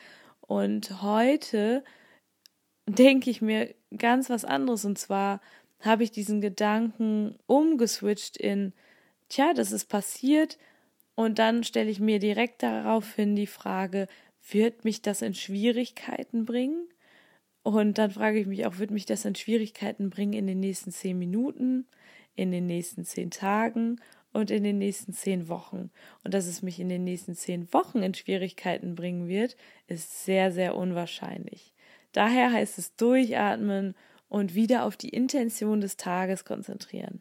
Und 0.43 1.01
heute 1.01 1.83
denke 2.87 3.31
ich 3.31 3.41
mir 3.41 3.75
ganz 3.97 4.29
was 4.29 4.45
anderes. 4.45 4.85
Und 4.85 4.99
zwar 4.99 5.41
habe 5.81 6.05
ich 6.05 6.11
diesen 6.11 6.43
Gedanken 6.43 7.39
umgeswitcht 7.47 8.37
in, 8.37 8.75
tja, 9.31 9.55
das 9.55 9.73
ist 9.73 9.87
passiert. 9.87 10.59
Und 11.21 11.39
dann 11.39 11.65
stelle 11.65 11.91
ich 11.91 12.01
mir 12.01 12.19
direkt 12.19 12.63
daraufhin 12.63 13.37
die 13.37 13.47
Frage, 13.47 14.09
wird 14.51 14.87
mich 14.87 15.03
das 15.03 15.21
in 15.21 15.35
Schwierigkeiten 15.35 16.47
bringen? 16.47 16.89
Und 17.63 17.99
dann 17.99 18.11
frage 18.11 18.39
ich 18.39 18.47
mich 18.47 18.65
auch, 18.65 18.79
wird 18.79 18.91
mich 18.91 19.05
das 19.05 19.27
in 19.27 19.35
Schwierigkeiten 19.35 20.09
bringen 20.09 20.33
in 20.33 20.47
den 20.47 20.61
nächsten 20.61 20.93
zehn 20.93 21.19
Minuten, 21.19 21.87
in 22.37 22.51
den 22.53 22.65
nächsten 22.65 23.05
zehn 23.05 23.31
Tagen 23.31 24.01
und 24.33 24.51
in 24.51 24.65
den 24.65 24.79
nächsten 24.79 25.13
zehn 25.13 25.51
Wochen? 25.51 25.91
Und 26.25 26.33
dass 26.33 26.47
es 26.47 26.63
mich 26.63 26.81
in 26.81 26.89
den 26.89 27.05
nächsten 27.05 27.35
zehn 27.35 27.71
Wochen 27.75 27.99
in 28.03 28.15
Schwierigkeiten 28.15 28.95
bringen 28.95 29.29
wird, 29.29 29.59
ist 29.89 30.25
sehr, 30.25 30.51
sehr 30.51 30.75
unwahrscheinlich. 30.75 31.75
Daher 32.13 32.51
heißt 32.51 32.79
es 32.79 32.97
durchatmen 32.97 33.95
und 34.31 34.55
wieder 34.55 34.87
auf 34.87 34.97
die 34.97 35.11
Intention 35.11 35.83
des 35.83 35.99
Tages 35.99 36.47
konzentrieren. 36.47 37.21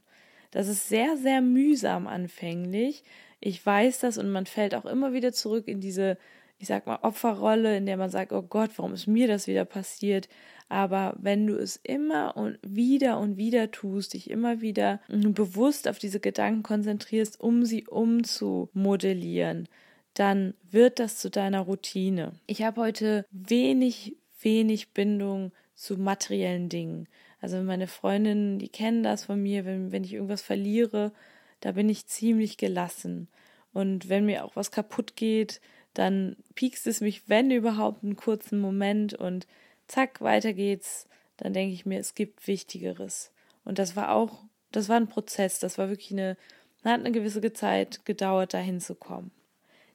Das 0.51 0.69
ist 0.69 0.87
sehr, 0.87 1.17
sehr 1.17 1.41
mühsam 1.41 2.07
anfänglich. 2.07 3.03
Ich 3.39 3.65
weiß 3.65 3.99
das 3.99 4.17
und 4.17 4.31
man 4.31 4.45
fällt 4.45 4.75
auch 4.75 4.85
immer 4.85 5.13
wieder 5.13 5.31
zurück 5.31 5.67
in 5.67 5.79
diese, 5.81 6.17
ich 6.57 6.67
sag 6.67 6.87
mal, 6.87 6.99
Opferrolle, 7.01 7.77
in 7.77 7.85
der 7.85 7.97
man 7.97 8.09
sagt, 8.09 8.31
oh 8.31 8.41
Gott, 8.41 8.71
warum 8.77 8.93
ist 8.93 9.07
mir 9.07 9.27
das 9.27 9.47
wieder 9.47 9.65
passiert? 9.65 10.27
Aber 10.67 11.15
wenn 11.19 11.47
du 11.47 11.55
es 11.55 11.77
immer 11.77 12.37
und 12.37 12.59
wieder 12.61 13.19
und 13.19 13.37
wieder 13.37 13.71
tust, 13.71 14.13
dich 14.13 14.29
immer 14.29 14.61
wieder 14.61 15.01
bewusst 15.07 15.87
auf 15.87 15.97
diese 15.97 16.19
Gedanken 16.19 16.63
konzentrierst, 16.63 17.39
um 17.39 17.65
sie 17.65 17.87
umzumodellieren, 17.87 19.67
dann 20.13 20.53
wird 20.69 20.99
das 20.99 21.17
zu 21.17 21.29
deiner 21.29 21.61
Routine. 21.61 22.33
Ich 22.45 22.61
habe 22.61 22.81
heute 22.81 23.25
wenig 23.31 24.17
wenig 24.43 24.93
Bindung 24.93 25.51
zu 25.75 25.97
materiellen 25.97 26.69
Dingen. 26.69 27.07
Also 27.41 27.61
meine 27.61 27.87
Freundinnen, 27.87 28.59
die 28.59 28.69
kennen 28.69 29.03
das 29.03 29.25
von 29.25 29.41
mir, 29.41 29.65
wenn, 29.65 29.91
wenn 29.91 30.03
ich 30.03 30.13
irgendwas 30.13 30.41
verliere, 30.41 31.13
da 31.61 31.73
bin 31.73 31.89
ich 31.89 32.07
ziemlich 32.07 32.57
gelassen. 32.57 33.27
Und 33.73 34.09
wenn 34.09 34.25
mir 34.25 34.45
auch 34.45 34.55
was 34.55 34.71
kaputt 34.71 35.15
geht, 35.15 35.61
dann 35.93 36.37
piekst 36.55 36.87
es 36.87 37.01
mich, 37.01 37.27
wenn 37.27 37.51
überhaupt, 37.51 38.03
einen 38.03 38.15
kurzen 38.15 38.59
Moment 38.59 39.13
und 39.13 39.47
zack, 39.87 40.21
weiter 40.21 40.53
geht's. 40.53 41.07
Dann 41.37 41.53
denke 41.53 41.73
ich 41.73 41.85
mir, 41.85 41.99
es 41.99 42.15
gibt 42.15 42.47
Wichtigeres. 42.47 43.31
Und 43.63 43.79
das 43.79 43.95
war 43.95 44.11
auch, 44.11 44.43
das 44.71 44.89
war 44.89 44.97
ein 44.97 45.07
Prozess, 45.07 45.59
das 45.59 45.77
war 45.77 45.89
wirklich 45.89 46.11
eine, 46.11 46.37
hat 46.83 46.99
eine 46.99 47.11
gewisse 47.11 47.53
Zeit 47.53 48.05
gedauert, 48.05 48.53
dahin 48.53 48.79
zu 48.79 48.95
kommen. 48.95 49.31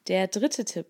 Der 0.08 0.26
dritte 0.28 0.64
Tipp, 0.64 0.86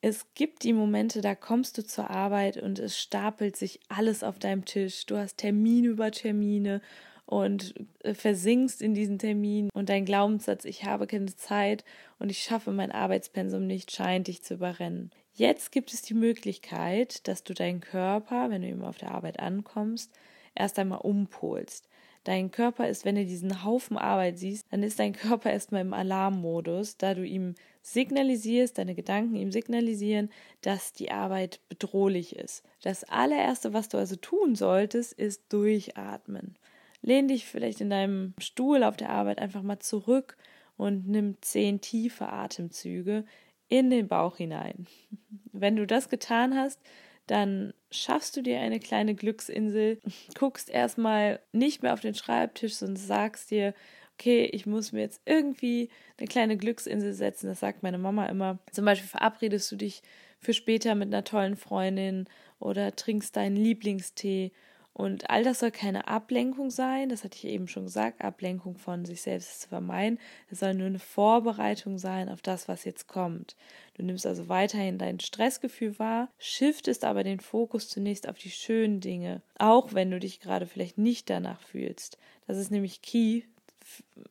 es 0.00 0.26
gibt 0.34 0.64
die 0.64 0.72
Momente, 0.72 1.20
da 1.22 1.34
kommst 1.34 1.78
du 1.78 1.84
zur 1.84 2.10
Arbeit 2.10 2.58
und 2.58 2.78
es 2.78 2.98
stapelt 2.98 3.56
sich 3.56 3.80
alles 3.88 4.22
auf 4.22 4.38
deinem 4.38 4.64
Tisch. 4.64 5.06
Du 5.06 5.16
hast 5.16 5.38
Termine 5.38 5.88
über 5.88 6.10
Termine 6.10 6.82
und 7.26 7.74
äh, 8.00 8.14
versinkst 8.14 8.82
in 8.82 8.94
diesen 8.94 9.18
Terminen 9.18 9.70
und 9.72 9.88
dein 9.88 10.04
Glaubenssatz, 10.04 10.64
ich 10.64 10.84
habe 10.84 11.06
keine 11.06 11.34
Zeit 11.34 11.84
und 12.18 12.30
ich 12.30 12.42
schaffe 12.42 12.72
mein 12.72 12.92
Arbeitspensum 12.92 13.66
nicht, 13.66 13.92
scheint 13.92 14.28
dich 14.28 14.42
zu 14.42 14.54
überrennen. 14.54 15.10
Jetzt 15.32 15.72
gibt 15.72 15.92
es 15.92 16.02
die 16.02 16.14
Möglichkeit, 16.14 17.26
dass 17.26 17.42
du 17.42 17.54
deinen 17.54 17.80
Körper, 17.80 18.50
wenn 18.50 18.62
du 18.62 18.68
eben 18.68 18.84
auf 18.84 18.98
der 18.98 19.10
Arbeit 19.10 19.40
ankommst, 19.40 20.12
erst 20.54 20.78
einmal 20.78 21.00
umpolst. 21.00 21.88
Dein 22.24 22.50
Körper 22.50 22.88
ist, 22.88 23.04
wenn 23.04 23.16
du 23.16 23.24
diesen 23.26 23.64
Haufen 23.64 23.98
Arbeit 23.98 24.38
siehst, 24.38 24.66
dann 24.70 24.82
ist 24.82 24.98
dein 24.98 25.12
Körper 25.12 25.50
erstmal 25.50 25.82
im 25.82 25.92
Alarmmodus, 25.92 26.96
da 26.96 27.14
du 27.14 27.22
ihm 27.24 27.54
signalisierst, 27.82 28.78
deine 28.78 28.94
Gedanken 28.94 29.36
ihm 29.36 29.52
signalisieren, 29.52 30.30
dass 30.62 30.94
die 30.94 31.10
Arbeit 31.10 31.60
bedrohlich 31.68 32.36
ist. 32.36 32.64
Das 32.82 33.04
allererste, 33.04 33.74
was 33.74 33.90
du 33.90 33.98
also 33.98 34.16
tun 34.16 34.54
solltest, 34.54 35.12
ist 35.12 35.52
durchatmen. 35.52 36.56
Lehn 37.04 37.28
dich 37.28 37.44
vielleicht 37.44 37.82
in 37.82 37.90
deinem 37.90 38.32
Stuhl 38.38 38.82
auf 38.82 38.96
der 38.96 39.10
Arbeit 39.10 39.38
einfach 39.38 39.62
mal 39.62 39.78
zurück 39.78 40.38
und 40.78 41.06
nimm 41.06 41.36
zehn 41.42 41.82
tiefe 41.82 42.30
Atemzüge 42.30 43.26
in 43.68 43.90
den 43.90 44.08
Bauch 44.08 44.38
hinein. 44.38 44.86
Wenn 45.52 45.76
du 45.76 45.86
das 45.86 46.08
getan 46.08 46.56
hast, 46.56 46.80
dann 47.26 47.74
schaffst 47.90 48.36
du 48.36 48.42
dir 48.42 48.58
eine 48.60 48.80
kleine 48.80 49.14
Glücksinsel, 49.14 50.00
guckst 50.38 50.70
erstmal 50.70 51.40
nicht 51.52 51.82
mehr 51.82 51.92
auf 51.92 52.00
den 52.00 52.14
Schreibtisch, 52.14 52.74
sondern 52.76 52.96
sagst 52.96 53.50
dir, 53.50 53.74
okay, 54.14 54.46
ich 54.46 54.64
muss 54.64 54.92
mir 54.92 55.00
jetzt 55.00 55.20
irgendwie 55.26 55.90
eine 56.16 56.26
kleine 56.26 56.56
Glücksinsel 56.56 57.12
setzen. 57.12 57.48
Das 57.48 57.60
sagt 57.60 57.82
meine 57.82 57.98
Mama 57.98 58.26
immer. 58.26 58.60
Zum 58.72 58.86
Beispiel 58.86 59.08
verabredest 59.08 59.70
du 59.70 59.76
dich 59.76 60.02
für 60.38 60.54
später 60.54 60.94
mit 60.94 61.08
einer 61.08 61.24
tollen 61.24 61.56
Freundin 61.56 62.28
oder 62.58 62.96
trinkst 62.96 63.36
deinen 63.36 63.56
Lieblingstee 63.56 64.52
und 64.94 65.28
all 65.28 65.42
das 65.42 65.58
soll 65.58 65.72
keine 65.72 66.06
Ablenkung 66.06 66.70
sein, 66.70 67.08
das 67.08 67.24
hatte 67.24 67.36
ich 67.36 67.46
eben 67.46 67.66
schon 67.66 67.82
gesagt, 67.82 68.22
Ablenkung 68.22 68.76
von 68.76 69.04
sich 69.04 69.22
selbst 69.22 69.62
zu 69.62 69.68
vermeiden. 69.68 70.20
Es 70.50 70.60
soll 70.60 70.72
nur 70.74 70.86
eine 70.86 71.00
Vorbereitung 71.00 71.98
sein 71.98 72.28
auf 72.28 72.42
das, 72.42 72.68
was 72.68 72.84
jetzt 72.84 73.08
kommt. 73.08 73.56
Du 73.94 74.04
nimmst 74.04 74.24
also 74.24 74.48
weiterhin 74.48 74.96
dein 74.96 75.18
Stressgefühl 75.18 75.98
wahr, 75.98 76.28
shiftest 76.38 77.04
aber 77.04 77.24
den 77.24 77.40
Fokus 77.40 77.88
zunächst 77.88 78.28
auf 78.28 78.38
die 78.38 78.52
schönen 78.52 79.00
Dinge, 79.00 79.42
auch 79.58 79.94
wenn 79.94 80.12
du 80.12 80.20
dich 80.20 80.38
gerade 80.38 80.64
vielleicht 80.64 80.96
nicht 80.96 81.28
danach 81.28 81.60
fühlst. 81.60 82.16
Das 82.46 82.56
ist 82.56 82.70
nämlich 82.70 83.02
key, 83.02 83.42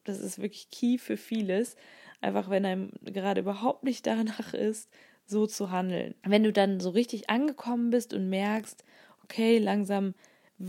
das 0.06 0.22
ist 0.22 0.42
wirklich 0.42 0.70
key 0.70 0.98
für 0.98 1.18
vieles, 1.18 1.76
einfach 2.22 2.50
wenn 2.50 2.66
einem 2.66 2.92
gerade 3.04 3.42
überhaupt 3.42 3.84
nicht 3.84 4.08
danach 4.08 4.54
ist, 4.54 4.90
so 5.26 5.46
zu 5.46 5.72
handeln. 5.72 6.16
Wenn 6.24 6.44
du 6.44 6.54
dann 6.54 6.80
so 6.80 6.90
richtig 6.90 7.30
angekommen 7.30 7.90
bist 7.90 8.14
und 8.14 8.30
merkst, 8.30 8.86
okay, 9.24 9.58
langsam 9.58 10.14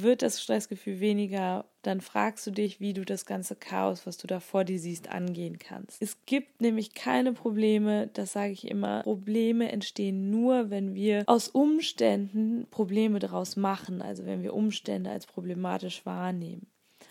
wird 0.03 0.23
das 0.23 0.43
Stressgefühl 0.43 1.01
weniger, 1.01 1.65
dann 1.83 2.01
fragst 2.01 2.47
du 2.47 2.51
dich, 2.51 2.81
wie 2.81 2.93
du 2.93 3.05
das 3.05 3.27
ganze 3.27 3.55
Chaos, 3.55 4.07
was 4.07 4.17
du 4.17 4.27
da 4.27 4.41
vor 4.41 4.65
dir 4.65 4.79
siehst, 4.79 5.09
angehen 5.09 5.59
kannst. 5.59 6.01
Es 6.03 6.25
gibt 6.27 6.61
nämlich 6.61 6.95
keine 6.95 7.33
Probleme, 7.33 8.09
das 8.15 8.33
sage 8.33 8.53
ich 8.53 8.69
immer. 8.69 9.03
Probleme 9.03 9.71
entstehen 9.71 10.31
nur, 10.31 10.71
wenn 10.71 10.95
wir 10.95 11.25
aus 11.27 11.49
Umständen 11.49 12.67
Probleme 12.71 13.19
daraus 13.19 13.57
machen, 13.57 14.03
also 14.03 14.25
wenn 14.27 14.43
wir 14.43 14.55
Umstände 14.55 15.11
als 15.11 15.27
problematisch 15.27 16.05
wahrnehmen. 16.07 16.67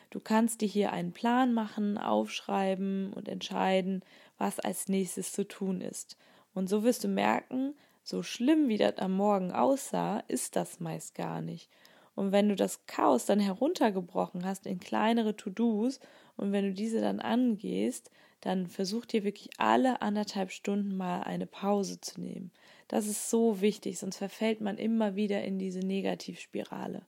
Du 0.10 0.20
kannst 0.20 0.62
dir 0.62 0.68
hier 0.68 0.94
einen 0.94 1.12
Plan 1.12 1.54
machen, 1.54 1.98
aufschreiben 1.98 3.14
und 3.14 3.28
entscheiden, 3.28 4.04
was 4.38 4.60
als 4.60 4.88
nächstes 4.88 5.32
zu 5.32 5.48
tun 5.48 5.82
ist. 5.82 6.18
Und 6.54 6.70
so 6.70 6.84
wirst 6.84 7.04
du 7.04 7.08
merken, 7.08 7.74
so 8.04 8.22
schlimm 8.22 8.68
wie 8.68 8.78
das 8.78 8.98
am 8.98 9.16
Morgen 9.16 9.52
aussah, 9.52 10.20
ist 10.28 10.56
das 10.56 10.80
meist 10.80 11.16
gar 11.16 11.42
nicht. 11.42 11.70
Und 12.16 12.32
wenn 12.32 12.50
du 12.50 12.56
das 12.56 12.86
Chaos 12.86 13.26
dann 13.26 13.40
heruntergebrochen 13.40 14.46
hast 14.46 14.66
in 14.66 14.80
kleinere 14.80 15.36
To-Dos 15.36 16.00
und 16.38 16.52
wenn 16.52 16.66
du 16.66 16.74
diese 16.74 17.02
dann 17.02 17.20
angehst, 17.20 18.12
dann 18.42 18.68
versuch 18.68 19.06
dir 19.06 19.24
wirklich 19.24 19.50
alle 19.58 20.02
anderthalb 20.02 20.52
Stunden 20.52 20.98
mal 20.98 21.22
eine 21.22 21.48
Pause 21.48 22.02
zu 22.02 22.20
nehmen. 22.20 22.52
Das 22.88 23.08
ist 23.08 23.30
so 23.30 23.62
wichtig, 23.62 24.00
sonst 24.00 24.18
verfällt 24.18 24.60
man 24.60 24.78
immer 24.78 25.16
wieder 25.16 25.44
in 25.44 25.58
diese 25.58 25.80
Negativspirale. 25.80 27.04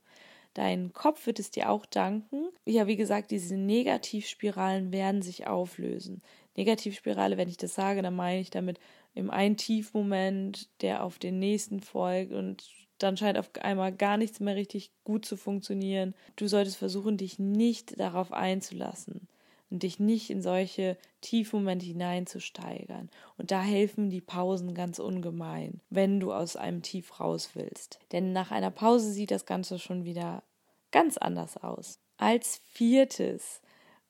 Dein 0.54 0.94
Kopf 0.94 1.26
wird 1.28 1.40
es 1.40 1.52
dir 1.52 1.70
auch 1.70 1.86
danken. 1.86 2.48
Ja, 2.66 2.88
wie 2.88 2.96
gesagt, 2.96 3.32
diese 3.32 3.58
Negativspiralen 3.58 4.94
werden 4.94 5.22
sich 5.22 5.48
auflösen. 5.48 6.22
Negativspirale, 6.56 7.36
wenn 7.36 7.50
ich 7.50 7.58
das 7.58 7.76
sage, 7.76 8.02
dann 8.02 8.16
meine 8.16 8.40
ich 8.40 8.52
damit 8.52 8.80
im 9.14 9.30
einen 9.30 9.58
Tiefmoment, 9.58 10.70
der 10.82 11.04
auf 11.04 11.20
den 11.20 11.40
nächsten 11.40 11.82
folgt 11.82 12.32
und 12.32 12.64
dann 12.98 13.18
scheint 13.18 13.38
auf 13.38 13.50
einmal 13.62 13.92
gar 13.92 14.18
nichts 14.18 14.40
mehr 14.40 14.56
richtig 14.56 14.92
gut 15.04 15.26
zu 15.26 15.38
funktionieren. 15.38 16.14
Du 16.36 16.48
solltest 16.48 16.78
versuchen, 16.78 17.18
dich 17.18 17.40
nicht 17.40 18.00
darauf 18.00 18.32
einzulassen 18.32 19.28
und 19.70 19.84
dich 19.84 20.00
nicht 20.00 20.30
in 20.30 20.42
solche 20.42 20.98
Tiefmomente 21.22 21.86
hineinzusteigern. 21.86 23.10
Und 23.38 23.52
da 23.52 23.62
helfen 23.62 24.10
die 24.10 24.22
Pausen 24.22 24.74
ganz 24.74 25.00
ungemein, 25.00 25.82
wenn 25.90 26.20
du 26.20 26.32
aus 26.32 26.56
einem 26.56 26.82
Tief 26.82 27.20
raus 27.20 27.52
willst. 27.54 28.00
Denn 28.12 28.32
nach 28.32 28.52
einer 28.52 28.72
Pause 28.72 29.12
sieht 29.12 29.32
das 29.32 29.46
Ganze 29.46 29.80
schon 29.80 30.06
wieder 30.06 30.44
ganz 30.92 31.18
anders 31.18 31.58
aus. 31.58 32.00
Als 32.18 32.62
viertes, 32.72 33.62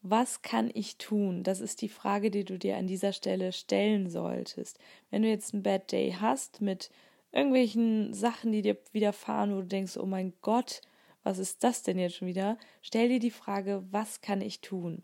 was 0.03 0.43
kann 0.43 0.69
ich 0.71 0.97
tun? 0.97 1.41
Das 1.41 1.61
ist 1.61 1.81
die 1.81 1.89
Frage, 1.89 2.29
die 2.29 2.45
du 2.45 2.59
dir 2.59 2.77
an 2.77 2.85
dieser 2.85 3.11
Stelle 3.11 3.51
stellen 3.51 4.07
solltest. 4.07 4.77
Wenn 5.09 5.23
du 5.23 5.29
jetzt 5.29 5.53
einen 5.53 5.63
Bad 5.63 5.91
Day 5.91 6.15
hast 6.19 6.61
mit 6.61 6.91
irgendwelchen 7.35 8.13
Sachen, 8.13 8.51
die 8.51 8.61
dir 8.61 8.77
widerfahren, 8.91 9.55
wo 9.55 9.61
du 9.61 9.67
denkst, 9.67 9.97
oh 9.97 10.05
mein 10.05 10.33
Gott, 10.41 10.81
was 11.23 11.37
ist 11.37 11.63
das 11.63 11.83
denn 11.83 11.99
jetzt 11.99 12.15
schon 12.15 12.27
wieder? 12.27 12.57
Stell 12.81 13.09
dir 13.09 13.19
die 13.19 13.31
Frage, 13.31 13.83
was 13.91 14.21
kann 14.21 14.41
ich 14.41 14.61
tun? 14.61 15.03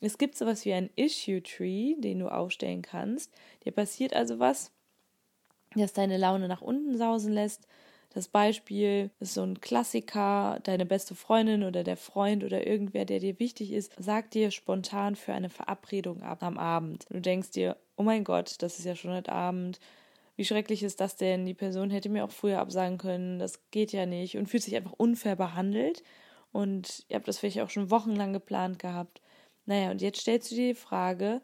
Es 0.00 0.18
gibt 0.18 0.36
sowas 0.36 0.64
wie 0.64 0.72
ein 0.72 0.90
Issue 0.96 1.42
Tree, 1.42 1.94
den 1.96 2.18
du 2.18 2.28
aufstellen 2.28 2.82
kannst. 2.82 3.32
Dir 3.64 3.72
passiert 3.72 4.14
also 4.14 4.38
was, 4.38 4.72
das 5.74 5.92
deine 5.92 6.18
Laune 6.18 6.48
nach 6.48 6.60
unten 6.60 6.96
sausen 6.96 7.32
lässt. 7.32 7.66
Das 8.14 8.28
Beispiel 8.28 9.10
ist 9.20 9.34
so 9.34 9.42
ein 9.42 9.60
Klassiker, 9.60 10.58
deine 10.64 10.84
beste 10.84 11.14
Freundin 11.14 11.62
oder 11.62 11.82
der 11.82 11.96
Freund 11.96 12.44
oder 12.44 12.66
irgendwer, 12.66 13.06
der 13.06 13.20
dir 13.20 13.38
wichtig 13.38 13.72
ist, 13.72 13.92
sagt 13.98 14.34
dir 14.34 14.50
spontan 14.50 15.16
für 15.16 15.32
eine 15.32 15.48
Verabredung 15.48 16.22
ab 16.22 16.42
am 16.42 16.58
Abend. 16.58 17.06
Du 17.08 17.20
denkst 17.20 17.52
dir, 17.52 17.78
oh 17.96 18.02
mein 18.02 18.24
Gott, 18.24 18.56
das 18.58 18.78
ist 18.78 18.84
ja 18.84 18.96
schon 18.96 19.12
heute 19.12 19.32
Abend. 19.32 19.80
Wie 20.36 20.44
schrecklich 20.44 20.82
ist 20.82 21.00
das 21.00 21.16
denn? 21.16 21.44
Die 21.44 21.54
Person 21.54 21.90
hätte 21.90 22.08
mir 22.08 22.24
auch 22.24 22.30
früher 22.30 22.58
absagen 22.58 22.98
können, 22.98 23.38
das 23.38 23.60
geht 23.70 23.92
ja 23.92 24.06
nicht 24.06 24.36
und 24.36 24.48
fühlt 24.48 24.62
sich 24.62 24.76
einfach 24.76 24.94
unfair 24.96 25.36
behandelt. 25.36 26.02
Und 26.52 27.04
ihr 27.08 27.16
habt 27.16 27.28
das 27.28 27.38
vielleicht 27.38 27.60
auch 27.60 27.70
schon 27.70 27.90
wochenlang 27.90 28.32
geplant 28.32 28.78
gehabt. 28.78 29.20
Naja, 29.66 29.90
und 29.90 30.02
jetzt 30.02 30.20
stellst 30.20 30.50
du 30.50 30.54
dir 30.54 30.68
die 30.68 30.78
Frage, 30.78 31.40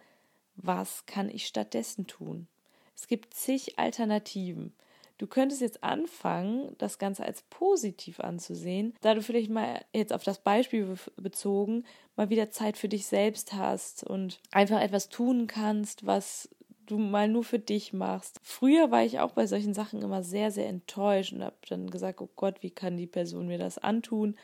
was 0.57 1.07
kann 1.07 1.30
ich 1.30 1.47
stattdessen 1.47 2.07
tun? 2.07 2.49
Es 2.95 3.07
gibt 3.07 3.35
zig 3.35 3.78
Alternativen. 3.78 4.75
Du 5.18 5.26
könntest 5.26 5.61
jetzt 5.61 5.83
anfangen, 5.83 6.75
das 6.78 6.99
Ganze 6.99 7.25
als 7.25 7.42
positiv 7.42 8.21
anzusehen, 8.21 8.95
da 9.00 9.14
du 9.14 9.23
vielleicht 9.23 9.50
mal 9.50 9.85
jetzt 9.92 10.12
auf 10.12 10.23
das 10.23 10.38
Beispiel 10.40 10.97
bezogen 11.16 11.85
mal 12.14 12.30
wieder 12.30 12.50
Zeit 12.50 12.76
für 12.76 12.88
dich 12.88 13.07
selbst 13.07 13.52
hast 13.52 14.04
und 14.04 14.40
einfach 14.52 14.80
etwas 14.80 15.09
tun 15.09 15.49
kannst, 15.49 16.07
was 16.07 16.49
du 16.90 16.99
mal 16.99 17.28
nur 17.28 17.45
für 17.45 17.59
dich 17.59 17.92
machst. 17.92 18.38
Früher 18.42 18.90
war 18.90 19.04
ich 19.04 19.21
auch 19.21 19.33
bei 19.33 19.47
solchen 19.47 19.75
Sachen 19.75 20.02
immer 20.02 20.23
sehr, 20.23 20.50
sehr 20.50 20.68
enttäuscht 20.68 21.33
und 21.33 21.42
habe 21.42 21.57
dann 21.68 21.90
gesagt, 21.90 22.21
oh 22.21 22.28
Gott, 22.37 22.62
wie 22.62 22.71
kann 22.71 22.97
die 22.97 23.07
Person 23.07 23.47
mir 23.47 23.59
das 23.59 23.78
antun? 23.78 24.37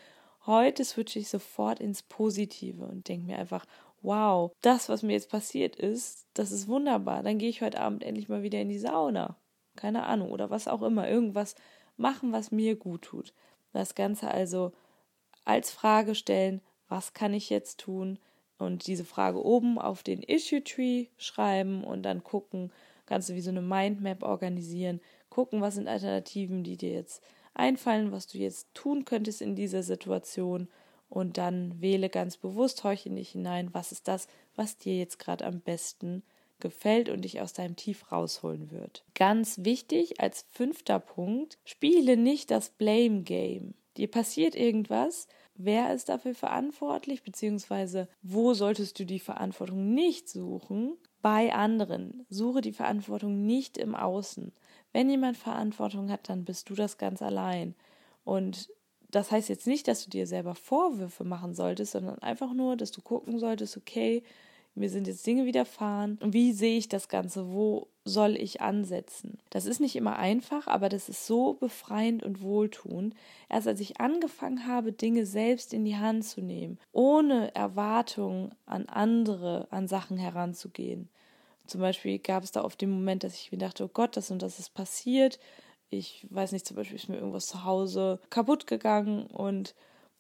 Heute 0.47 0.85
switche 0.85 1.19
ich 1.19 1.29
sofort 1.29 1.81
ins 1.81 2.03
Positive 2.03 2.85
und 2.85 3.09
denke 3.09 3.27
mir 3.27 3.39
einfach, 3.39 3.65
wow, 4.03 4.53
das, 4.61 4.89
was 4.89 5.03
mir 5.03 5.15
jetzt 5.15 5.31
passiert 5.31 5.77
ist, 5.77 6.27
das 6.35 6.53
ist 6.53 6.69
wunderbar. 6.69 7.23
Dann 7.23 7.39
gehe 7.39 7.49
ich 7.49 7.63
heute 7.63 7.81
Abend 7.81 8.05
endlich 8.05 8.29
mal 8.29 8.43
wieder 8.43 8.61
in 8.61 8.69
die 8.69 8.79
Sauna. 8.79 9.37
Keine 9.77 10.05
Ahnung, 10.05 10.31
oder 10.31 10.51
was 10.51 10.69
auch 10.69 10.83
immer. 10.83 11.09
Irgendwas 11.09 11.55
machen, 11.97 12.33
was 12.33 12.53
mir 12.53 12.77
gut 12.77 13.03
tut. 13.03 13.33
Das 13.73 13.95
Ganze 13.95 14.31
also 14.31 14.73
als 15.45 15.71
Frage 15.71 16.15
stellen, 16.15 16.61
was 16.89 17.15
kann 17.15 17.35
ich 17.35 17.51
jetzt 17.51 17.81
tun? 17.81 18.19
Und 18.59 18.87
diese 18.87 19.05
Frage 19.05 19.45
oben 19.45 19.79
auf 19.79 20.03
den 20.03 20.23
Issue 20.23 20.63
Tree 20.63 21.07
schreiben 21.17 21.83
und 21.85 22.03
dann 22.03 22.23
gucken, 22.23 22.73
kannst 23.07 23.29
du 23.29 23.35
wie 23.35 23.41
so 23.41 23.51
eine 23.51 23.63
Mindmap 23.63 24.23
organisieren, 24.23 25.01
gucken, 25.29 25.61
was 25.61 25.75
sind 25.75 25.89
Alternativen, 25.89 26.63
die 26.63 26.77
dir 26.77 26.93
jetzt 26.93 27.23
einfallen, 27.55 28.13
was 28.13 28.27
du 28.27 28.39
jetzt 28.39 28.73
tun 28.75 29.05
könntest 29.05 29.43
in 29.43 29.57
dieser 29.57 29.83
Situation 29.83 30.69
und 31.09 31.39
dann 31.39 31.81
wähle 31.81 32.09
ganz 32.09 32.37
bewusst, 32.37 32.83
horche 32.85 33.09
in 33.09 33.17
dich 33.17 33.31
hinein, 33.31 33.73
was 33.73 33.93
ist 33.93 34.09
das, 34.09 34.27
was 34.57 34.79
dir 34.79 34.97
jetzt 34.97 35.19
gerade 35.19 35.45
am 35.45 35.61
besten 35.61 36.23
gefällt 36.61 37.09
und 37.09 37.23
dich 37.23 37.41
aus 37.41 37.53
deinem 37.53 37.77
Tief 37.77 38.11
rausholen 38.11 38.71
wird. 38.71 39.05
Ganz 39.15 39.65
wichtig 39.65 40.21
als 40.21 40.47
fünfter 40.51 40.99
Punkt, 40.99 41.59
spiele 41.65 42.17
nicht 42.17 42.51
das 42.51 42.71
Blame 42.71 43.23
Game. 43.23 43.75
Dir 43.97 44.11
passiert 44.11 44.57
irgendwas, 44.57 45.29
wer 45.55 45.95
ist 45.95 46.09
dafür 46.09 46.35
verantwortlich, 46.35 47.23
beziehungsweise 47.23 48.09
wo 48.23 48.55
solltest 48.55 48.99
du 48.99 49.05
die 49.05 49.21
Verantwortung 49.21 49.95
nicht 49.95 50.29
suchen? 50.29 50.97
Bei 51.23 51.55
anderen. 51.55 52.27
Suche 52.29 52.61
die 52.61 52.73
Verantwortung 52.73 53.47
nicht 53.47 53.79
im 53.79 53.95
Außen. 53.95 54.53
Wenn 54.93 55.09
jemand 55.09 55.37
Verantwortung 55.37 56.11
hat, 56.11 56.29
dann 56.29 56.45
bist 56.45 56.69
du 56.71 56.75
das 56.75 56.99
ganz 56.99 57.23
allein. 57.23 57.75
Und 58.25 58.69
das 59.11 59.31
heißt 59.31 59.49
jetzt 59.49 59.67
nicht, 59.67 59.89
dass 59.89 60.05
du 60.05 60.11
dir 60.11 60.27
selber 60.27 60.55
Vorwürfe 60.55 61.25
machen 61.25 61.55
solltest, 61.55 61.93
sondern 61.93 62.19
einfach 62.19 62.53
nur, 62.53 62.77
dass 62.77 62.91
du 62.91 63.01
gucken 63.01 63.39
solltest, 63.39 63.77
okay, 63.77 64.23
mir 64.75 64.91
sind 64.91 65.07
jetzt 65.07 65.27
Dinge 65.27 65.47
widerfahren. 65.47 66.19
Wie 66.23 66.53
sehe 66.53 66.77
ich 66.79 66.89
das 66.89 67.09
Ganze? 67.09 67.53
Wo 67.53 67.89
soll 68.05 68.37
ich 68.37 68.61
ansetzen? 68.61 69.39
Das 69.51 69.67
ist 69.67 69.81
nicht 69.81 69.97
immer 69.97 70.17
einfach, 70.17 70.67
aber 70.67 70.89
das 70.89 71.09
ist 71.09 71.27
so 71.27 71.55
befreiend 71.55 72.23
und 72.23 72.43
wohltuend. 72.43 73.15
Erst 73.49 73.67
als 73.67 73.81
ich 73.81 74.01
angefangen 74.01 74.67
habe, 74.67 74.93
Dinge 74.93 75.27
selbst 75.27 75.73
in 75.73 75.85
die 75.85 75.97
Hand 75.97 76.25
zu 76.25 76.43
nehmen, 76.43 76.79
ohne 76.93 77.55
Erwartungen 77.55 78.55
an 78.67 78.87
andere, 78.87 79.67
an 79.71 79.89
Sachen 79.89 80.17
heranzugehen, 80.17 81.09
zum 81.67 81.81
Beispiel 81.81 82.19
gab 82.19 82.45
es 82.45 82.53
da 82.53 82.63
oft 82.63 82.81
den 82.81 82.91
Moment, 82.91 83.25
dass 83.25 83.35
ich 83.35 83.51
mir 83.51 83.59
dachte, 83.59 83.85
oh 83.85 83.91
Gott, 83.93 84.17
das 84.17 84.31
und 84.31 84.43
das 84.43 84.59
ist 84.59 84.75
passiert. 84.75 85.39
Ich 85.91 86.27
weiß 86.31 86.53
nicht, 86.53 86.67
zum 86.67 86.77
Beispiel 86.77 86.97
ist 86.97 87.09
mir 87.09 87.17
irgendwas 87.17 87.47
zu 87.47 87.65
Hause 87.65 88.21
kaputt 88.31 88.67
gegangen 88.67 89.27
und 89.27 89.75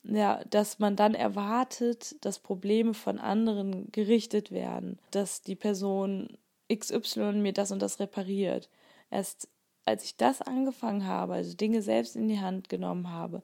ja, 0.04 0.42
dass 0.50 0.78
man 0.78 0.96
dann 0.96 1.14
erwartet, 1.14 2.16
dass 2.24 2.38
Probleme 2.38 2.92
von 2.94 3.18
anderen 3.18 3.90
gerichtet 3.90 4.50
werden, 4.50 4.98
dass 5.10 5.42
die 5.42 5.56
Person 5.56 6.36
XY 6.72 7.34
mir 7.34 7.52
das 7.52 7.70
und 7.70 7.80
das 7.80 8.00
repariert. 8.00 8.68
Erst 9.10 9.48
als 9.84 10.04
ich 10.04 10.16
das 10.16 10.40
angefangen 10.40 11.06
habe, 11.06 11.34
also 11.34 11.54
Dinge 11.54 11.82
selbst 11.82 12.16
in 12.16 12.28
die 12.28 12.40
Hand 12.40 12.68
genommen 12.68 13.10
habe, 13.10 13.42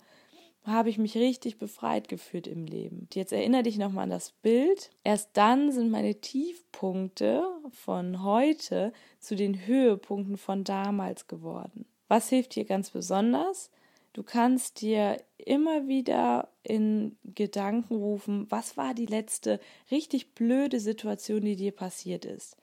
habe 0.65 0.91
ich 0.91 0.99
mich 0.99 1.17
richtig 1.17 1.59
befreit 1.59 2.09
gefühlt 2.09 2.47
im 2.47 2.67
Leben. 2.67 3.09
Jetzt 3.15 3.33
erinnere 3.33 3.63
dich 3.63 3.79
nochmal 3.79 4.05
an 4.05 4.11
das 4.11 4.33
Bild. 4.43 4.91
Erst 5.05 5.31
dann 5.35 5.73
sind 5.73 5.91
meine 5.91 6.21
Tiefpunkte 6.21 7.43
von 7.71 8.23
heute 8.23 8.93
zu 9.19 9.37
den 9.37 9.67
Höhepunkten 9.67 10.37
von 10.37 10.65
damals 10.65 11.29
geworden. 11.29 11.87
Was 12.09 12.29
hilft 12.29 12.55
dir 12.57 12.65
ganz 12.65 12.91
besonders? 12.91 13.71
Du 14.13 14.23
kannst 14.23 14.81
dir 14.81 15.23
immer 15.39 15.87
wieder 15.87 16.49
in 16.63 17.17
Gedanken 17.25 17.95
rufen, 17.95 18.47
was 18.51 18.77
war 18.77 18.93
die 18.93 19.07
letzte 19.07 19.61
richtig 19.91 20.35
blöde 20.35 20.81
Situation, 20.81 21.43
die 21.43 21.57
dir 21.57 21.73
passiert 21.73 22.25
ist? 22.25 22.57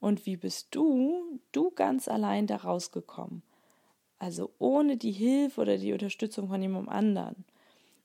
Und 0.00 0.26
wie 0.26 0.36
bist 0.36 0.68
du, 0.74 1.40
du 1.52 1.70
ganz 1.70 2.08
allein 2.08 2.46
da 2.46 2.56
rausgekommen? 2.56 3.42
Also 4.18 4.50
ohne 4.58 4.96
die 4.96 5.12
Hilfe 5.12 5.60
oder 5.60 5.78
die 5.78 5.92
Unterstützung 5.92 6.48
von 6.48 6.60
jemandem 6.60 6.88
anderen. 6.88 7.44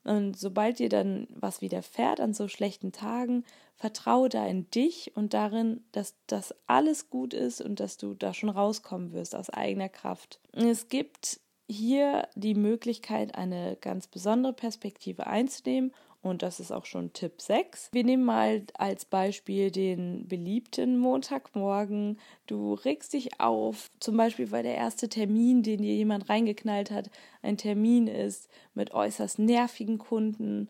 Und 0.03 0.37
sobald 0.37 0.79
dir 0.79 0.89
dann 0.89 1.27
was 1.33 1.61
widerfährt 1.61 2.19
an 2.19 2.33
so 2.33 2.47
schlechten 2.47 2.91
Tagen, 2.91 3.43
vertraue 3.75 4.29
da 4.29 4.45
in 4.45 4.69
dich 4.69 5.11
und 5.15 5.33
darin, 5.33 5.83
dass 5.91 6.15
das 6.27 6.53
alles 6.67 7.09
gut 7.09 7.33
ist 7.33 7.59
und 7.59 7.79
dass 7.79 7.97
du 7.97 8.13
da 8.13 8.33
schon 8.33 8.49
rauskommen 8.49 9.13
wirst 9.13 9.35
aus 9.35 9.49
eigener 9.49 9.89
Kraft. 9.89 10.39
Es 10.53 10.89
gibt 10.89 11.39
hier 11.67 12.27
die 12.35 12.53
Möglichkeit, 12.53 13.35
eine 13.35 13.77
ganz 13.81 14.07
besondere 14.07 14.53
Perspektive 14.53 15.25
einzunehmen 15.25 15.91
und 16.25 16.41
das 16.41 16.59
ist 16.59 16.71
auch 16.71 16.85
schon 16.85 17.13
Tipp 17.13 17.39
6. 17.39 17.89
Wir 17.91 18.03
nehmen 18.03 18.23
mal 18.23 18.63
als 18.73 19.05
Beispiel 19.05 19.69
den 19.69 20.27
beliebten 20.27 20.97
Montagmorgen. 20.97 22.19
Du 22.47 22.73
regst 22.73 23.13
dich 23.13 23.39
auf, 23.39 23.91
zum 23.99 24.17
Beispiel, 24.17 24.49
weil 24.49 24.63
der 24.63 24.73
erste 24.73 25.07
Termin, 25.07 25.61
den 25.61 25.83
dir 25.83 25.93
jemand 25.93 26.27
reingeknallt 26.27 26.89
hat, 26.89 27.11
ein 27.43 27.57
Termin 27.57 28.07
ist 28.07 28.49
mit 28.73 28.91
äußerst 28.91 29.37
nervigen 29.37 29.99
Kunden. 29.99 30.67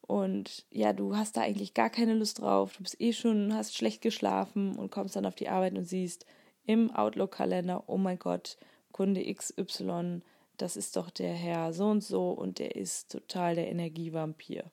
Und 0.00 0.64
ja, 0.70 0.94
du 0.94 1.16
hast 1.16 1.36
da 1.36 1.42
eigentlich 1.42 1.74
gar 1.74 1.90
keine 1.90 2.14
Lust 2.14 2.40
drauf. 2.40 2.72
Du 2.74 2.82
bist 2.82 2.98
eh 2.98 3.12
schon, 3.12 3.54
hast 3.54 3.76
schlecht 3.76 4.00
geschlafen 4.00 4.74
und 4.74 4.90
kommst 4.90 5.16
dann 5.16 5.26
auf 5.26 5.34
die 5.34 5.50
Arbeit 5.50 5.76
und 5.76 5.84
siehst 5.84 6.24
im 6.64 6.90
Outlook-Kalender, 6.90 7.84
oh 7.88 7.98
mein 7.98 8.18
Gott, 8.18 8.56
Kunde 8.90 9.22
XY, 9.22 10.22
das 10.56 10.78
ist 10.78 10.96
doch 10.96 11.10
der 11.10 11.34
Herr 11.34 11.74
so 11.74 11.88
und 11.88 12.02
so 12.02 12.30
und 12.30 12.58
der 12.58 12.74
ist 12.74 13.12
total 13.12 13.54
der 13.54 13.68
Energievampir. 13.68 14.64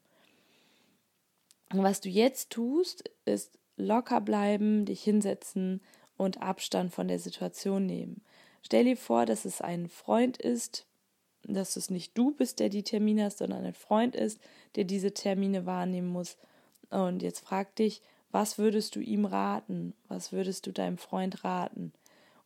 Und 1.74 1.84
was 1.84 2.02
du 2.02 2.10
jetzt 2.10 2.50
tust, 2.50 3.10
ist 3.26 3.58
locker 3.78 4.22
bleiben, 4.22 4.86
dich 4.86 5.04
hinsetzen 5.04 5.82
und 6.18 6.42
Abstand 6.42 6.94
von 6.94 7.08
der 7.08 7.20
Situation 7.20 7.86
nehmen. 7.86 8.22
Stell 8.62 8.86
dir 8.86 8.98
vor, 8.98 9.26
dass 9.26 9.46
es 9.46 9.62
ein 9.62 9.88
Freund 9.88 10.38
ist, 10.38 10.86
dass 11.44 11.76
es 11.76 11.90
nicht 11.90 12.18
du 12.18 12.32
bist, 12.32 12.60
der 12.60 12.70
die 12.70 12.84
Termine 12.84 13.26
hast, 13.26 13.40
sondern 13.40 13.66
ein 13.66 13.74
Freund 13.74 14.16
ist, 14.16 14.40
der 14.76 14.84
diese 14.84 15.14
Termine 15.14 15.66
wahrnehmen 15.66 16.10
muss. 16.10 16.38
Und 16.90 17.24
jetzt 17.24 17.40
frag 17.40 17.76
dich, 17.76 18.02
was 18.32 18.58
würdest 18.58 18.96
du 18.96 19.00
ihm 19.00 19.26
raten? 19.26 19.94
Was 20.08 20.32
würdest 20.32 20.68
du 20.68 20.72
deinem 20.72 20.98
Freund 20.98 21.44
raten? 21.44 21.92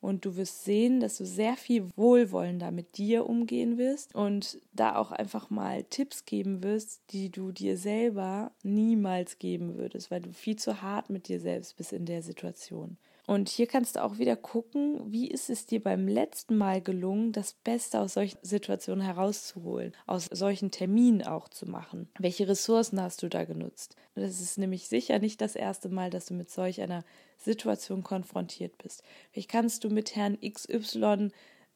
Und 0.06 0.24
du 0.24 0.36
wirst 0.36 0.65
sehen, 0.65 1.00
dass 1.00 1.18
du 1.18 1.26
sehr 1.26 1.58
viel 1.58 1.89
wohlwollender 1.96 2.70
mit 2.70 3.00
dir 3.00 3.28
umgehen 3.28 3.80
wirst 3.80 4.13
und 4.13 4.60
da 4.72 4.98
auch 4.98 5.12
einfach 5.12 5.50
mal 5.50 5.84
Tipps 5.86 6.26
geben 6.26 6.62
wirst, 6.62 7.02
die 7.10 7.32
du 7.32 7.52
dir 7.52 7.76
selber 7.76 8.52
niemals 8.62 9.39
geben 9.39 9.78
würdest, 9.78 10.12
weil 10.12 10.22
du 10.22 10.32
viel 10.32 10.58
zu 10.58 10.84
hart 10.84 11.10
mit 11.10 11.28
dir 11.28 11.39
selbst 11.39 11.76
bist 11.78 11.91
in 11.91 12.06
der 12.06 12.22
Situation. 12.22 12.98
Und 13.26 13.50
hier 13.50 13.65
kannst 13.65 13.96
du 13.96 14.04
auch 14.04 14.20
wieder 14.20 14.36
gucken, 14.36 15.12
wie 15.12 15.28
ist 15.28 15.50
es 15.50 15.65
dir 15.65 15.82
beim 15.82 16.08
letzten 16.08 16.56
Mal 16.56 16.82
gelungen, 16.82 17.32
das 17.32 17.54
Beste 17.54 18.00
aus 18.00 18.13
solchen 18.13 18.38
Situationen 18.44 19.04
herauszuholen, 19.04 19.94
aus 20.06 20.26
solchen 20.26 20.70
Terminen 20.70 21.24
auch 21.24 21.50
zu 21.50 21.65
machen. 21.65 22.10
Welche 22.20 22.48
Ressourcen 22.48 23.02
hast 23.02 23.24
du 23.24 23.28
da 23.28 23.46
genutzt? 23.46 23.96
Das 24.13 24.39
ist 24.39 24.60
nämlich 24.60 24.88
sicher 24.88 25.18
nicht 25.18 25.41
das 25.41 25.56
erste 25.56 25.89
Mal, 25.89 26.12
dass 26.12 26.28
du 26.28 26.36
mit 26.36 26.52
solch 26.52 26.82
einer 26.82 27.04
Situation 27.38 28.04
konfrontiert 28.04 28.78
bist. 28.78 29.04
Vielleicht 29.32 29.50
kannst 29.50 29.84
du 29.84 29.89
mit 29.89 30.15
Herrn 30.15 30.38
XY 30.39 31.30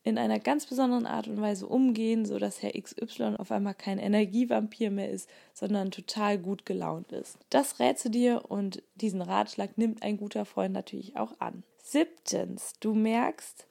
in 0.04 0.18
einer 0.18 0.40
ganz 0.40 0.66
besonderen 0.66 1.06
Art 1.06 1.28
und 1.28 1.42
Weise 1.42 1.68
umgehen, 1.68 2.26
sodass 2.26 2.62
Herr 2.62 2.72
XY 2.72 3.36
auf 3.38 3.52
einmal 3.52 3.74
kein 3.74 4.00
Energievampir 4.00 4.92
mehr 4.92 5.10
ist, 5.10 5.30
sondern 5.54 5.92
total 5.92 6.38
gut 6.38 6.66
gelaunt 6.66 7.12
ist. 7.12 7.38
Das 7.50 7.80
rätst 7.80 8.06
du 8.06 8.10
dir 8.10 8.44
und 8.48 8.82
diesen 8.96 9.22
Ratschlag 9.22 9.78
nimmt 9.78 10.02
ein 10.02 10.18
guter 10.18 10.46
Freund 10.46 10.74
natürlich 10.74 11.18
auch 11.18 11.40
an. 11.40 11.64
Siebtens, 11.84 12.74
du 12.80 12.94
merkst, 12.94 13.68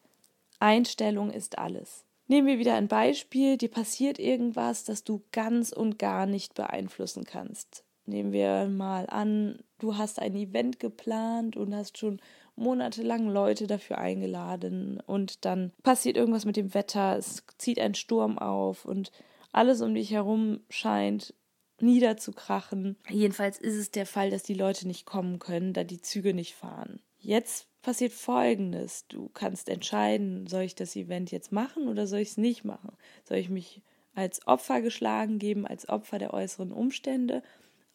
Einstellung 0.60 1.30
ist 1.30 1.58
alles. 1.58 2.04
Nehmen 2.26 2.46
wir 2.46 2.58
wieder 2.58 2.74
ein 2.74 2.88
Beispiel, 2.88 3.56
dir 3.56 3.70
passiert 3.70 4.18
irgendwas, 4.18 4.84
das 4.84 5.02
du 5.02 5.22
ganz 5.32 5.72
und 5.72 5.98
gar 5.98 6.26
nicht 6.26 6.54
beeinflussen 6.54 7.24
kannst. 7.24 7.84
Nehmen 8.08 8.32
wir 8.32 8.68
mal 8.68 9.04
an, 9.06 9.58
du 9.78 9.98
hast 9.98 10.18
ein 10.18 10.34
Event 10.34 10.80
geplant 10.80 11.58
und 11.58 11.74
hast 11.74 11.98
schon 11.98 12.20
monatelang 12.56 13.28
Leute 13.28 13.66
dafür 13.66 13.98
eingeladen 13.98 14.98
und 15.06 15.44
dann 15.44 15.72
passiert 15.82 16.16
irgendwas 16.16 16.46
mit 16.46 16.56
dem 16.56 16.72
Wetter, 16.72 17.18
es 17.18 17.44
zieht 17.58 17.78
ein 17.78 17.94
Sturm 17.94 18.38
auf 18.38 18.86
und 18.86 19.12
alles 19.52 19.82
um 19.82 19.94
dich 19.94 20.10
herum 20.10 20.60
scheint 20.70 21.34
niederzukrachen. 21.80 22.96
Jedenfalls 23.10 23.58
ist 23.58 23.76
es 23.76 23.90
der 23.90 24.06
Fall, 24.06 24.30
dass 24.30 24.42
die 24.42 24.54
Leute 24.54 24.88
nicht 24.88 25.04
kommen 25.04 25.38
können, 25.38 25.74
da 25.74 25.84
die 25.84 26.00
Züge 26.00 26.32
nicht 26.32 26.54
fahren. 26.54 27.00
Jetzt 27.18 27.66
passiert 27.82 28.12
Folgendes. 28.12 29.06
Du 29.08 29.28
kannst 29.34 29.68
entscheiden, 29.68 30.46
soll 30.46 30.62
ich 30.62 30.74
das 30.74 30.96
Event 30.96 31.30
jetzt 31.30 31.52
machen 31.52 31.88
oder 31.88 32.06
soll 32.06 32.20
ich 32.20 32.30
es 32.30 32.36
nicht 32.38 32.64
machen? 32.64 32.96
Soll 33.24 33.36
ich 33.36 33.50
mich 33.50 33.82
als 34.14 34.46
Opfer 34.46 34.80
geschlagen 34.80 35.38
geben, 35.38 35.66
als 35.66 35.88
Opfer 35.88 36.18
der 36.18 36.32
äußeren 36.32 36.72
Umstände 36.72 37.42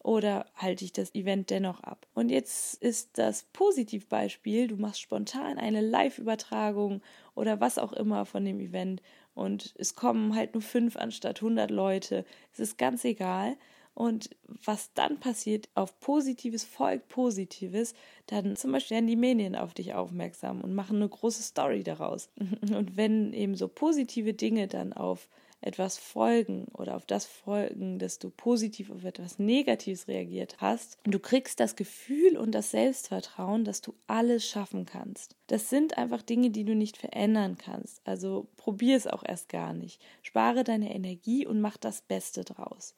oder 0.04 0.46
halte 0.54 0.84
ich 0.84 0.92
das 0.92 1.12
Event 1.14 1.50
dennoch 1.50 1.80
ab? 1.80 2.06
Und 2.14 2.28
jetzt 2.28 2.80
ist 2.80 3.18
das 3.18 3.44
Positivbeispiel, 3.52 4.68
du 4.68 4.76
machst 4.76 5.00
spontan 5.00 5.58
eine 5.58 5.80
Live-Übertragung 5.80 7.02
oder 7.34 7.58
was 7.60 7.78
auch 7.78 7.92
immer 7.92 8.26
von 8.26 8.44
dem 8.44 8.60
Event 8.60 9.02
und 9.34 9.74
es 9.78 9.96
kommen 9.96 10.36
halt 10.36 10.54
nur 10.54 10.62
fünf 10.62 10.96
anstatt 10.96 11.38
100 11.38 11.70
Leute. 11.70 12.24
Es 12.52 12.60
ist 12.60 12.78
ganz 12.78 13.04
egal. 13.04 13.56
Und 13.94 14.30
was 14.46 14.92
dann 14.94 15.20
passiert, 15.20 15.68
auf 15.74 16.00
Positives 16.00 16.64
folgt 16.64 17.08
Positives, 17.08 17.94
dann 18.26 18.56
zum 18.56 18.72
Beispiel 18.72 18.96
werden 18.96 19.06
die 19.06 19.16
Medien 19.16 19.54
auf 19.54 19.72
dich 19.72 19.94
aufmerksam 19.94 20.60
und 20.60 20.74
machen 20.74 20.96
eine 20.96 21.08
große 21.08 21.42
Story 21.42 21.84
daraus. 21.84 22.28
Und 22.74 22.96
wenn 22.96 23.32
eben 23.32 23.54
so 23.54 23.68
positive 23.68 24.34
Dinge 24.34 24.66
dann 24.66 24.92
auf 24.92 25.28
etwas 25.66 25.98
folgen 25.98 26.66
oder 26.72 26.96
auf 26.96 27.06
das 27.06 27.26
folgen, 27.26 27.98
dass 27.98 28.18
du 28.18 28.30
positiv 28.30 28.90
auf 28.90 29.04
etwas 29.04 29.38
Negatives 29.38 30.08
reagiert 30.08 30.56
hast, 30.58 30.98
du 31.04 31.18
kriegst 31.18 31.60
das 31.60 31.76
Gefühl 31.76 32.36
und 32.36 32.52
das 32.52 32.70
Selbstvertrauen, 32.70 33.64
dass 33.64 33.80
du 33.80 33.94
alles 34.06 34.46
schaffen 34.46 34.86
kannst. 34.86 35.36
Das 35.46 35.70
sind 35.70 35.98
einfach 35.98 36.22
Dinge, 36.22 36.50
die 36.50 36.64
du 36.64 36.74
nicht 36.74 36.96
verändern 36.96 37.56
kannst. 37.58 38.00
Also 38.04 38.48
probier 38.56 38.96
es 38.96 39.06
auch 39.06 39.24
erst 39.24 39.48
gar 39.48 39.72
nicht. 39.72 40.00
Spare 40.22 40.64
deine 40.64 40.94
Energie 40.94 41.46
und 41.46 41.60
mach 41.60 41.76
das 41.76 42.02
Beste 42.02 42.44
draus. 42.44 42.94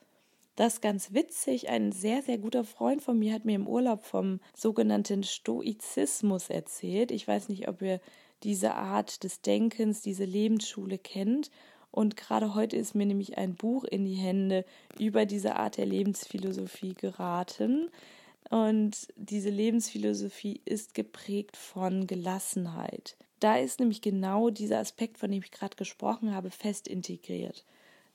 Das 0.57 0.75
ist 0.75 0.81
ganz 0.81 1.13
witzig. 1.13 1.69
Ein 1.69 1.93
sehr, 1.93 2.23
sehr 2.23 2.39
guter 2.39 2.65
Freund 2.65 3.03
von 3.03 3.19
mir 3.19 3.35
hat 3.35 3.45
mir 3.45 3.57
im 3.57 3.69
Urlaub 3.69 4.05
vom 4.05 4.41
sogenannten 4.55 5.23
Stoizismus 5.23 6.49
erzählt. 6.49 7.11
Ich 7.11 7.29
weiß 7.29 7.51
nicht, 7.51 7.69
ob 7.69 7.83
ihr 7.83 8.01
diese 8.43 8.75
Art 8.75 9.23
des 9.23 9.43
Denkens, 9.43 10.01
diese 10.01 10.25
Lebensschule 10.25 10.99
kennt. 10.99 11.51
Und 11.97 12.15
gerade 12.15 12.55
heute 12.55 12.77
ist 12.77 12.95
mir 12.95 13.07
nämlich 13.07 13.39
ein 13.39 13.55
Buch 13.55 13.85
in 13.85 14.05
die 14.05 14.17
Hände 14.17 14.67
über 14.99 15.25
diese 15.25 15.57
Art 15.57 15.79
der 15.79 15.87
Lebensphilosophie 15.87 16.93
geraten. 16.93 17.89
Und 18.51 19.09
diese 19.17 19.49
Lebensphilosophie 19.49 20.61
ist 20.67 20.93
geprägt 20.93 21.57
von 21.57 22.07
Gelassenheit. 22.07 23.17
Da 23.41 23.57
ist 23.57 23.81
nämlich 23.81 24.03
genau 24.03 24.51
dieser 24.51 24.79
Aspekt, 24.79 25.17
von 25.17 25.31
dem 25.31 25.43
ich 25.43 25.51
gerade 25.51 25.75
gesprochen 25.75 26.35
habe, 26.35 26.51
fest 26.51 26.87
integriert. 26.87 27.65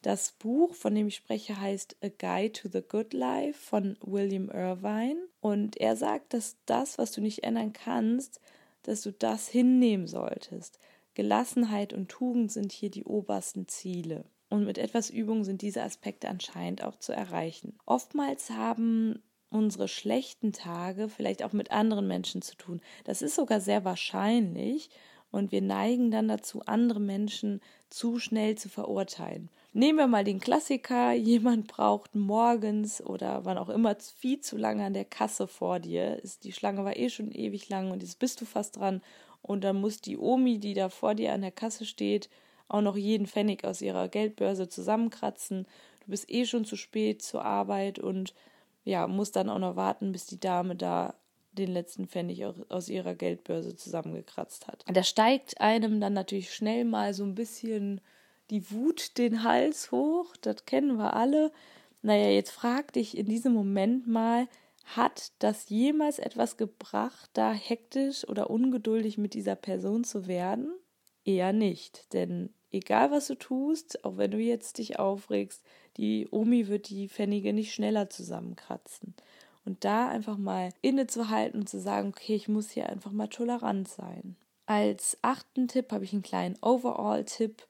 Das 0.03 0.33
Buch, 0.33 0.75
von 0.75 0.93
dem 0.93 1.07
ich 1.07 1.15
spreche, 1.15 1.59
heißt 1.59 1.97
A 2.03 2.09
Guide 2.09 2.51
to 2.53 2.69
the 2.71 2.83
Good 2.87 3.13
Life 3.13 3.59
von 3.59 3.97
William 4.01 4.51
Irvine. 4.51 5.17
Und 5.39 5.77
er 5.77 5.95
sagt, 5.95 6.35
dass 6.35 6.55
das, 6.67 6.99
was 6.99 7.13
du 7.13 7.21
nicht 7.21 7.43
ändern 7.43 7.73
kannst, 7.73 8.39
dass 8.83 9.01
du 9.01 9.11
das 9.11 9.47
hinnehmen 9.47 10.05
solltest. 10.05 10.77
Gelassenheit 11.13 11.93
und 11.93 12.09
Tugend 12.09 12.51
sind 12.51 12.71
hier 12.71 12.89
die 12.89 13.03
obersten 13.03 13.67
Ziele. 13.67 14.25
Und 14.49 14.65
mit 14.65 14.77
etwas 14.77 15.09
Übung 15.09 15.43
sind 15.43 15.61
diese 15.61 15.83
Aspekte 15.83 16.27
anscheinend 16.27 16.83
auch 16.83 16.97
zu 16.97 17.13
erreichen. 17.13 17.77
Oftmals 17.85 18.49
haben 18.49 19.21
unsere 19.49 19.87
schlechten 19.87 20.53
Tage 20.53 21.09
vielleicht 21.09 21.43
auch 21.43 21.53
mit 21.53 21.71
anderen 21.71 22.07
Menschen 22.07 22.41
zu 22.41 22.55
tun. 22.55 22.81
Das 23.03 23.21
ist 23.21 23.35
sogar 23.35 23.61
sehr 23.61 23.85
wahrscheinlich 23.85 24.89
und 25.31 25.51
wir 25.51 25.61
neigen 25.61 26.11
dann 26.11 26.27
dazu, 26.27 26.61
andere 26.65 26.99
Menschen 26.99 27.61
zu 27.89 28.19
schnell 28.19 28.57
zu 28.57 28.69
verurteilen. 28.69 29.49
Nehmen 29.73 29.99
wir 29.99 30.07
mal 30.07 30.25
den 30.25 30.41
Klassiker, 30.41 31.13
jemand 31.13 31.67
braucht 31.67 32.13
morgens 32.13 33.01
oder 33.01 33.45
wann 33.45 33.57
auch 33.57 33.69
immer 33.69 33.95
viel 34.17 34.41
zu 34.41 34.57
lange 34.57 34.83
an 34.83 34.93
der 34.93 35.05
Kasse 35.05 35.47
vor 35.47 35.79
dir. 35.79 36.21
Die 36.43 36.51
Schlange 36.51 36.83
war 36.83 36.97
eh 36.97 37.09
schon 37.09 37.31
ewig 37.31 37.69
lang 37.69 37.91
und 37.91 38.03
jetzt 38.03 38.19
bist 38.19 38.41
du 38.41 38.45
fast 38.45 38.77
dran 38.77 39.01
und 39.41 39.63
dann 39.63 39.79
muss 39.79 40.01
die 40.01 40.17
Omi, 40.17 40.59
die 40.59 40.73
da 40.73 40.89
vor 40.89 41.15
dir 41.15 41.33
an 41.33 41.41
der 41.41 41.51
Kasse 41.51 41.85
steht, 41.85 42.29
auch 42.67 42.81
noch 42.81 42.95
jeden 42.95 43.27
Pfennig 43.27 43.65
aus 43.65 43.81
ihrer 43.81 44.07
Geldbörse 44.07 44.69
zusammenkratzen. 44.69 45.65
Du 46.05 46.11
bist 46.11 46.29
eh 46.29 46.45
schon 46.45 46.65
zu 46.65 46.75
spät 46.75 47.21
zur 47.21 47.43
Arbeit 47.43 47.99
und 47.99 48.33
ja, 48.83 49.07
musst 49.07 49.35
dann 49.35 49.49
auch 49.49 49.59
noch 49.59 49.75
warten, 49.75 50.11
bis 50.11 50.25
die 50.25 50.39
Dame 50.39 50.75
da 50.75 51.15
den 51.51 51.71
letzten 51.71 52.07
Pfennig 52.07 52.45
aus 52.45 52.89
ihrer 52.89 53.13
Geldbörse 53.13 53.75
zusammengekratzt 53.75 54.67
hat. 54.67 54.85
Da 54.91 55.03
steigt 55.03 55.59
einem 55.59 55.99
dann 55.99 56.13
natürlich 56.13 56.53
schnell 56.53 56.85
mal 56.85 57.13
so 57.13 57.23
ein 57.23 57.35
bisschen 57.35 57.99
die 58.49 58.71
Wut 58.71 59.17
den 59.17 59.43
Hals 59.43 59.91
hoch, 59.91 60.35
das 60.41 60.65
kennen 60.65 60.97
wir 60.97 61.13
alle. 61.13 61.51
Naja, 62.01 62.29
jetzt 62.29 62.51
frag 62.51 62.93
dich 62.93 63.17
in 63.17 63.27
diesem 63.27 63.53
Moment 63.53 64.07
mal, 64.07 64.47
hat 64.85 65.31
das 65.39 65.69
jemals 65.69 66.19
etwas 66.19 66.57
gebracht, 66.57 67.29
da 67.33 67.53
hektisch 67.53 68.27
oder 68.27 68.49
ungeduldig 68.49 69.17
mit 69.17 69.33
dieser 69.33 69.55
Person 69.55 70.03
zu 70.03 70.27
werden? 70.27 70.73
Eher 71.23 71.53
nicht, 71.53 72.13
denn 72.13 72.53
egal 72.71 73.11
was 73.11 73.27
du 73.27 73.35
tust, 73.35 74.03
auch 74.03 74.17
wenn 74.17 74.31
du 74.31 74.39
jetzt 74.39 74.79
dich 74.79 74.99
aufregst, 74.99 75.63
die 75.97 76.27
Omi 76.31 76.67
wird 76.67 76.89
die 76.89 77.09
Pfennige 77.09 77.53
nicht 77.53 77.73
schneller 77.73 78.09
zusammenkratzen. 78.09 79.13
Und 79.63 79.85
da 79.85 80.09
einfach 80.09 80.37
mal 80.37 80.69
innezuhalten 80.81 81.61
und 81.61 81.67
zu 81.67 81.79
sagen, 81.79 82.09
okay, 82.09 82.33
ich 82.33 82.47
muss 82.47 82.71
hier 82.71 82.89
einfach 82.89 83.11
mal 83.11 83.27
tolerant 83.27 83.87
sein. 83.87 84.35
Als 84.65 85.17
achten 85.21 85.67
Tipp 85.67 85.91
habe 85.91 86.03
ich 86.03 86.13
einen 86.13 86.23
kleinen 86.23 86.57
Overall-Tipp 86.61 87.67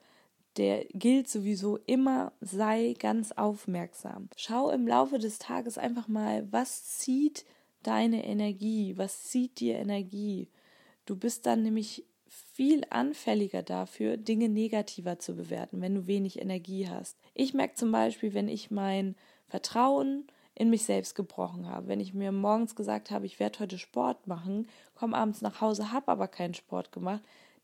der 0.57 0.85
gilt 0.93 1.29
sowieso 1.29 1.77
immer, 1.85 2.33
sei 2.41 2.95
ganz 2.99 3.31
aufmerksam. 3.31 4.29
Schau 4.35 4.69
im 4.69 4.87
Laufe 4.87 5.17
des 5.17 5.39
Tages 5.39 5.77
einfach 5.77 6.07
mal, 6.07 6.51
was 6.51 6.85
zieht 6.97 7.45
deine 7.83 8.25
Energie, 8.25 8.97
was 8.97 9.23
zieht 9.23 9.59
dir 9.59 9.77
Energie. 9.77 10.49
Du 11.05 11.15
bist 11.15 11.45
dann 11.45 11.63
nämlich 11.63 12.05
viel 12.27 12.83
anfälliger 12.89 13.63
dafür, 13.63 14.17
Dinge 14.17 14.49
negativer 14.49 15.19
zu 15.19 15.35
bewerten, 15.35 15.81
wenn 15.81 15.95
du 15.95 16.07
wenig 16.07 16.39
Energie 16.39 16.87
hast. 16.87 17.17
Ich 17.33 17.53
merke 17.53 17.75
zum 17.75 17.91
Beispiel, 17.91 18.33
wenn 18.33 18.47
ich 18.47 18.71
mein 18.71 19.15
Vertrauen 19.47 20.27
in 20.53 20.69
mich 20.69 20.83
selbst 20.83 21.15
gebrochen 21.15 21.67
habe, 21.67 21.87
wenn 21.87 21.99
ich 21.99 22.13
mir 22.13 22.31
morgens 22.31 22.75
gesagt 22.75 23.09
habe, 23.09 23.25
ich 23.25 23.39
werde 23.39 23.59
heute 23.59 23.77
Sport 23.77 24.27
machen, 24.27 24.67
komme 24.95 25.17
abends 25.17 25.41
nach 25.41 25.61
Hause, 25.61 25.91
habe 25.91 26.09
aber 26.09 26.27
keinen 26.27 26.53
Sport 26.53 26.91
gemacht, 26.91 27.21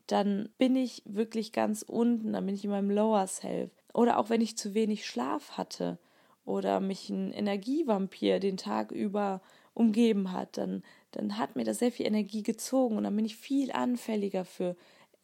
dann 0.08 0.50
bin 0.58 0.76
ich 0.76 1.04
wirklich 1.06 1.52
ganz 1.52 1.84
unten, 1.84 2.34
dann 2.34 2.46
bin 2.46 2.56
ich 2.56 2.64
in 2.64 2.72
meinem 2.72 2.92
Lower 2.92 3.28
Self. 3.28 3.72
Oder 3.94 4.18
auch 4.18 4.30
wenn 4.30 4.42
ich 4.42 4.58
zu 4.58 4.74
wenig 4.74 5.06
Schlaf 5.06 5.58
hatte 5.58 5.98
oder 6.46 6.80
mich 6.80 7.10
ein 7.10 7.32
Energievampir 7.34 8.40
den 8.40 8.58
Tag 8.58 8.92
über 8.92 9.42
umgeben 9.74 10.32
hat, 10.32 10.58
dann, 10.58 10.82
dann 11.12 11.38
hat 11.38 11.56
mir 11.56 11.64
das 11.64 11.80
sehr 11.80 11.92
viel 11.92 12.08
Energie 12.08 12.42
gezogen 12.42 12.98
und 12.98 13.04
dann 13.04 13.16
bin 13.16 13.26
ich 13.26 13.36
viel 13.36 13.72
anfälliger 13.72 14.44
für 14.44 14.76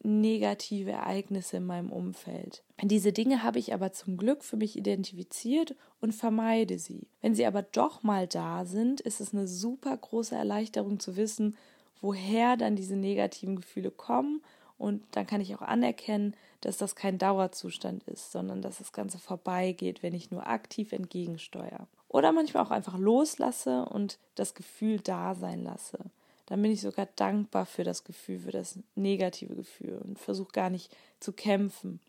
negative 0.04 0.92
Ereignisse 0.92 1.56
in 1.56 1.66
meinem 1.66 1.90
Umfeld. 1.90 2.62
Diese 2.82 3.12
Dinge 3.12 3.42
habe 3.42 3.58
ich 3.58 3.72
aber 3.72 3.92
zum 3.92 4.16
Glück 4.16 4.44
für 4.44 4.56
mich 4.56 4.76
identifiziert 4.76 5.74
und 6.00 6.14
vermeide 6.14 6.78
sie. 6.78 7.08
Wenn 7.22 7.34
sie 7.34 7.46
aber 7.46 7.62
doch 7.62 8.02
mal 8.02 8.26
da 8.26 8.66
sind, 8.66 9.00
ist 9.00 9.20
es 9.20 9.32
eine 9.32 9.48
super 9.48 9.96
große 9.96 10.36
Erleichterung 10.36 11.00
zu 11.00 11.16
wissen, 11.16 11.56
woher 12.00 12.56
dann 12.56 12.76
diese 12.76 12.96
negativen 12.96 13.56
Gefühle 13.56 13.90
kommen 13.90 14.42
und 14.78 15.02
dann 15.12 15.26
kann 15.26 15.40
ich 15.40 15.54
auch 15.54 15.62
anerkennen, 15.62 16.34
dass 16.60 16.76
das 16.76 16.96
kein 16.96 17.18
Dauerzustand 17.18 18.02
ist, 18.04 18.32
sondern 18.32 18.62
dass 18.62 18.78
das 18.78 18.92
Ganze 18.92 19.18
vorbeigeht, 19.18 20.02
wenn 20.02 20.14
ich 20.14 20.30
nur 20.30 20.46
aktiv 20.46 20.92
entgegensteuere. 20.92 21.86
Oder 22.08 22.32
manchmal 22.32 22.64
auch 22.64 22.70
einfach 22.70 22.98
loslasse 22.98 23.84
und 23.86 24.18
das 24.34 24.54
Gefühl 24.54 25.00
da 25.00 25.34
sein 25.34 25.62
lasse. 25.62 25.98
Dann 26.46 26.60
bin 26.60 26.72
ich 26.72 26.80
sogar 26.80 27.06
dankbar 27.16 27.66
für 27.66 27.84
das 27.84 28.04
Gefühl, 28.04 28.40
für 28.40 28.50
das 28.50 28.78
negative 28.94 29.54
Gefühl 29.54 29.98
und 29.98 30.18
versuche 30.18 30.52
gar 30.52 30.70
nicht 30.70 30.94
zu 31.20 31.32
kämpfen. 31.32 32.00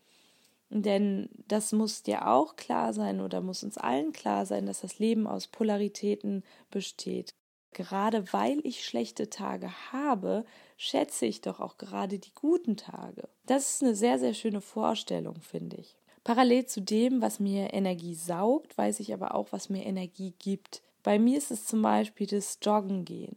Denn 0.68 1.28
das 1.48 1.72
muss 1.72 2.02
dir 2.02 2.26
auch 2.26 2.56
klar 2.56 2.92
sein 2.92 3.20
oder 3.20 3.40
muss 3.40 3.62
uns 3.62 3.78
allen 3.78 4.12
klar 4.12 4.46
sein, 4.46 4.66
dass 4.66 4.80
das 4.80 4.98
Leben 4.98 5.26
aus 5.26 5.46
Polaritäten 5.46 6.42
besteht. 6.70 7.34
Gerade 7.76 8.32
weil 8.32 8.60
ich 8.64 8.86
schlechte 8.86 9.28
Tage 9.28 9.70
habe, 9.92 10.46
schätze 10.78 11.26
ich 11.26 11.42
doch 11.42 11.60
auch 11.60 11.76
gerade 11.76 12.18
die 12.18 12.32
guten 12.34 12.78
Tage. 12.78 13.28
Das 13.44 13.68
ist 13.68 13.82
eine 13.82 13.94
sehr, 13.94 14.18
sehr 14.18 14.32
schöne 14.32 14.62
Vorstellung, 14.62 15.42
finde 15.42 15.76
ich. 15.76 15.94
Parallel 16.24 16.64
zu 16.64 16.80
dem, 16.80 17.20
was 17.20 17.38
mir 17.38 17.74
Energie 17.74 18.14
saugt, 18.14 18.78
weiß 18.78 19.00
ich 19.00 19.12
aber 19.12 19.34
auch, 19.34 19.48
was 19.50 19.68
mir 19.68 19.84
Energie 19.84 20.32
gibt. 20.38 20.80
Bei 21.02 21.18
mir 21.18 21.36
ist 21.36 21.50
es 21.50 21.66
zum 21.66 21.82
Beispiel 21.82 22.26
das 22.26 22.58
Joggen 22.62 23.04
gehen. 23.04 23.36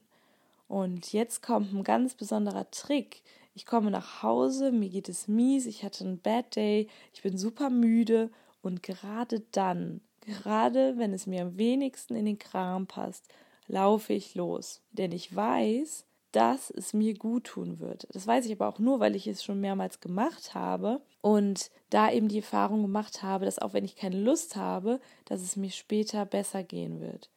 Und 0.70 1.12
jetzt 1.12 1.44
kommt 1.44 1.74
ein 1.74 1.84
ganz 1.84 2.16
besonderer 2.16 2.72
Trick. 2.72 3.22
ich 3.56 3.66
komme 3.66 3.92
nach 3.92 4.24
Hause, 4.24 4.72
mir 4.72 4.88
geht 4.88 5.10
es 5.10 5.28
mies, 5.28 5.66
ich 5.66 5.84
hatte 5.84 6.06
einen 6.06 6.22
Bad 6.22 6.56
Day, 6.56 6.88
ich 7.14 7.24
bin 7.24 7.38
super 7.38 7.70
müde 7.70 8.32
und 8.62 8.84
gerade 8.84 9.42
dann, 9.52 10.00
gerade 10.22 10.98
wenn 10.98 11.12
es 11.12 11.28
mir 11.28 11.42
am 11.42 11.58
wenigsten 11.58 12.16
in 12.16 12.24
den 12.24 12.40
Kram 12.40 12.88
passt, 12.88 13.28
laufe 13.70 14.12
ich 14.12 14.36
los. 14.36 14.82
Denn 14.92 15.14
ich 15.14 15.34
weiß, 15.34 16.06
dass 16.32 16.70
es 16.70 16.94
mir 16.94 17.14
gut 17.14 17.46
tun 17.46 17.80
wird. 17.80 18.08
Das 18.12 18.28
weiß 18.28 18.46
ich 18.46 18.52
aber 18.52 18.68
auch 18.68 18.80
nur, 18.80 19.00
weil 19.00 19.16
ich 19.16 19.26
es 19.28 19.44
schon 19.44 19.62
mehrmals 19.62 20.02
gemacht 20.02 20.54
habe 20.54 21.02
und 21.22 21.72
da 21.90 22.12
eben 22.12 22.28
die 22.28 22.38
Erfahrung 22.38 22.82
gemacht 22.82 23.24
habe, 23.24 23.46
dass 23.46 23.60
auch 23.60 23.74
wenn 23.74 23.86
ich 23.86 23.96
keine 23.96 24.20
Lust 24.20 24.56
habe, 24.56 25.00
dass 25.26 25.42
es 25.42 25.56
mir 25.56 25.72
später 25.72 26.26
besser 26.26 26.64
gehen 26.64 27.00
wird. 27.00 27.30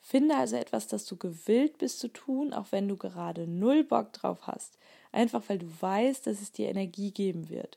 Finde 0.00 0.36
also 0.36 0.56
etwas, 0.56 0.86
das 0.86 1.04
du 1.04 1.16
gewillt 1.16 1.78
bist 1.78 1.98
zu 1.98 2.08
tun, 2.08 2.54
auch 2.54 2.66
wenn 2.70 2.88
du 2.88 2.96
gerade 2.96 3.46
null 3.46 3.84
Bock 3.84 4.12
drauf 4.12 4.46
hast. 4.46 4.78
Einfach 5.12 5.42
weil 5.48 5.58
du 5.58 5.66
weißt, 5.80 6.26
dass 6.26 6.40
es 6.40 6.52
dir 6.52 6.68
Energie 6.68 7.10
geben 7.10 7.50
wird. 7.50 7.76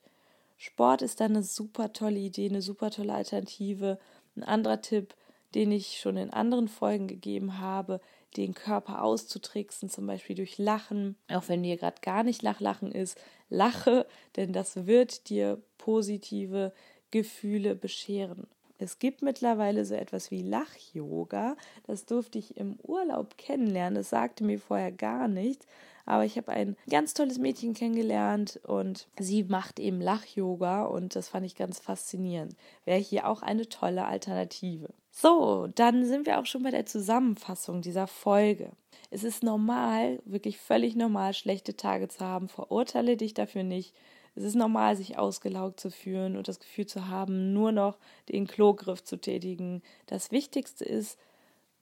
Sport 0.58 1.02
ist 1.02 1.20
dann 1.20 1.32
eine 1.32 1.44
super 1.44 1.92
tolle 1.92 2.20
Idee, 2.20 2.48
eine 2.48 2.62
super 2.62 2.92
tolle 2.92 3.14
Alternative. 3.14 4.00
Ein 4.36 4.44
anderer 4.44 4.82
Tipp, 4.82 5.16
den 5.56 5.72
ich 5.72 6.00
schon 6.00 6.18
in 6.18 6.32
anderen 6.32 6.68
Folgen 6.68 7.08
gegeben 7.08 7.60
habe, 7.60 8.00
den 8.38 8.54
Körper 8.54 9.04
auszutricksen, 9.04 9.90
zum 9.90 10.08
Beispiel 10.08 10.36
durch 10.36 10.58
Lachen, 10.58 11.18
auch 11.30 11.48
wenn 11.48 11.64
dir 11.64 11.78
gerade 11.78 12.02
gar 12.02 12.24
nicht 12.24 12.42
Lachlachen 12.42 12.92
ist, 12.92 13.20
lache, 13.50 14.06
denn 14.36 14.54
das 14.54 14.88
wird 14.88 15.30
dir 15.30 15.62
positive 15.78 16.74
Gefühle 17.12 17.76
bescheren. 17.76 18.48
Es 18.82 18.98
gibt 18.98 19.22
mittlerweile 19.22 19.86
so 19.86 19.94
etwas 19.94 20.32
wie 20.32 20.42
Lach-Yoga. 20.42 21.56
Das 21.86 22.06
durfte 22.06 22.40
ich 22.40 22.58
im 22.58 22.80
Urlaub 22.82 23.38
kennenlernen. 23.38 23.94
Das 23.94 24.10
sagte 24.10 24.44
mir 24.44 24.60
vorher 24.60 24.92
gar 24.92 25.28
nichts. 25.28 25.68
Aber 26.08 26.26
ich 26.26 26.36
habe 26.36 26.52
ein 26.52 26.76
ganz 26.90 27.14
tolles 27.14 27.38
Mädchen 27.38 27.76
kennengelernt 27.76 28.60
und 28.66 29.08
sie 29.20 29.44
macht 29.44 29.80
eben 29.80 30.02
Lach-Yoga 30.02 30.86
und 30.86 31.16
das 31.16 31.30
fand 31.30 31.46
ich 31.46 31.56
ganz 31.56 31.80
faszinierend. 31.80 32.56
Wäre 32.86 33.00
hier 33.00 33.28
auch 33.28 33.44
eine 33.44 33.70
tolle 33.70 34.06
Alternative. 34.06 34.90
So, 35.12 35.68
dann 35.76 36.04
sind 36.06 36.26
wir 36.26 36.40
auch 36.40 36.48
schon 36.48 36.64
bei 36.64 36.72
der 36.72 36.88
Zusammenfassung 36.88 37.82
dieser 37.82 38.08
Folge. 38.08 38.72
Es 39.12 39.24
ist 39.24 39.44
normal, 39.44 40.20
wirklich 40.26 40.58
völlig 40.58 40.96
normal, 40.96 41.36
schlechte 41.36 41.76
Tage 41.76 42.08
zu 42.08 42.26
haben. 42.26 42.48
Verurteile 42.48 43.16
dich 43.16 43.36
dafür 43.36 43.64
nicht. 43.64 43.94
Es 44.36 44.44
ist 44.44 44.56
normal, 44.56 44.96
sich 44.96 45.18
ausgelaugt 45.18 45.80
zu 45.80 45.92
fühlen 45.92 46.38
und 46.38 46.48
das 46.48 46.60
Gefühl 46.60 46.86
zu 46.86 47.08
haben, 47.08 47.54
nur 47.54 47.72
noch 47.72 47.98
den 48.30 48.48
Klogriff 48.48 49.04
zu 49.04 49.18
tätigen. 49.18 49.82
Das 50.06 50.32
Wichtigste 50.32 50.86
ist, 50.86 51.18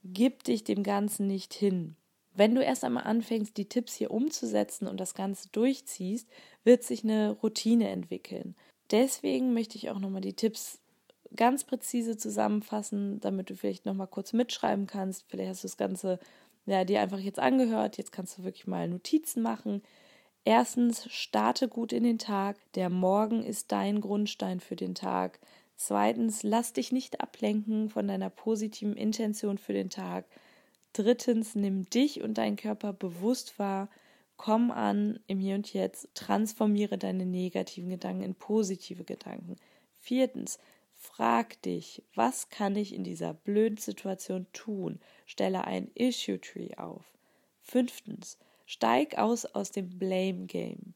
gib 0.03 0.43
dich 0.43 0.63
dem 0.63 0.83
Ganzen 0.83 1.27
nicht 1.27 1.53
hin. 1.53 1.95
Wenn 2.33 2.55
du 2.55 2.63
erst 2.63 2.83
einmal 2.83 3.03
anfängst, 3.03 3.57
die 3.57 3.67
Tipps 3.67 3.93
hier 3.93 4.11
umzusetzen 4.11 4.87
und 4.87 4.99
das 4.99 5.13
Ganze 5.13 5.49
durchziehst, 5.51 6.27
wird 6.63 6.83
sich 6.83 7.03
eine 7.03 7.31
Routine 7.31 7.89
entwickeln. 7.89 8.55
Deswegen 8.91 9.53
möchte 9.53 9.77
ich 9.77 9.89
auch 9.89 9.99
nochmal 9.99 10.21
die 10.21 10.33
Tipps 10.33 10.79
ganz 11.35 11.63
präzise 11.63 12.17
zusammenfassen, 12.17 13.19
damit 13.19 13.49
du 13.49 13.55
vielleicht 13.55 13.85
nochmal 13.85 14.07
kurz 14.07 14.33
mitschreiben 14.33 14.87
kannst. 14.87 15.25
Vielleicht 15.27 15.49
hast 15.49 15.63
du 15.63 15.67
das 15.67 15.77
Ganze 15.77 16.19
ja, 16.65 16.85
dir 16.85 17.01
einfach 17.01 17.19
jetzt 17.19 17.39
angehört. 17.39 17.97
Jetzt 17.97 18.11
kannst 18.11 18.37
du 18.37 18.43
wirklich 18.43 18.67
mal 18.67 18.87
Notizen 18.87 19.41
machen. 19.41 19.81
Erstens, 20.49 21.07
starte 21.13 21.67
gut 21.67 21.93
in 21.93 22.03
den 22.03 22.17
Tag. 22.17 22.57
Der 22.73 22.89
Morgen 22.89 23.43
ist 23.43 23.71
dein 23.71 24.01
Grundstein 24.01 24.59
für 24.59 24.75
den 24.75 24.95
Tag. 24.95 25.39
Zweitens, 25.75 26.41
lass 26.41 26.73
dich 26.73 26.91
nicht 26.91 27.21
ablenken 27.21 27.91
von 27.91 28.07
deiner 28.07 28.31
positiven 28.31 28.97
Intention 28.97 29.59
für 29.59 29.73
den 29.73 29.91
Tag. 29.91 30.25
Drittens, 30.91 31.53
nimm 31.53 31.87
dich 31.91 32.23
und 32.23 32.39
deinen 32.39 32.55
Körper 32.55 32.93
bewusst 32.93 33.59
wahr. 33.59 33.91
Komm 34.37 34.71
an 34.71 35.19
im 35.27 35.37
Hier 35.39 35.53
und 35.53 35.71
Jetzt. 35.71 36.09
Transformiere 36.15 36.97
deine 36.97 37.27
negativen 37.27 37.91
Gedanken 37.91 38.23
in 38.23 38.33
positive 38.33 39.03
Gedanken. 39.03 39.55
Viertens, 39.99 40.57
frag 40.95 41.61
dich, 41.61 42.01
was 42.15 42.49
kann 42.49 42.75
ich 42.75 42.95
in 42.95 43.03
dieser 43.03 43.35
blöden 43.35 43.77
Situation 43.77 44.47
tun? 44.51 44.99
Stelle 45.27 45.65
ein 45.65 45.91
Issue 45.93 46.41
Tree 46.41 46.73
auf. 46.75 47.05
Fünftens, 47.61 48.39
steig 48.69 49.17
aus 49.17 49.45
aus 49.47 49.71
dem 49.71 49.97
Blame 49.97 50.45
Game. 50.45 50.93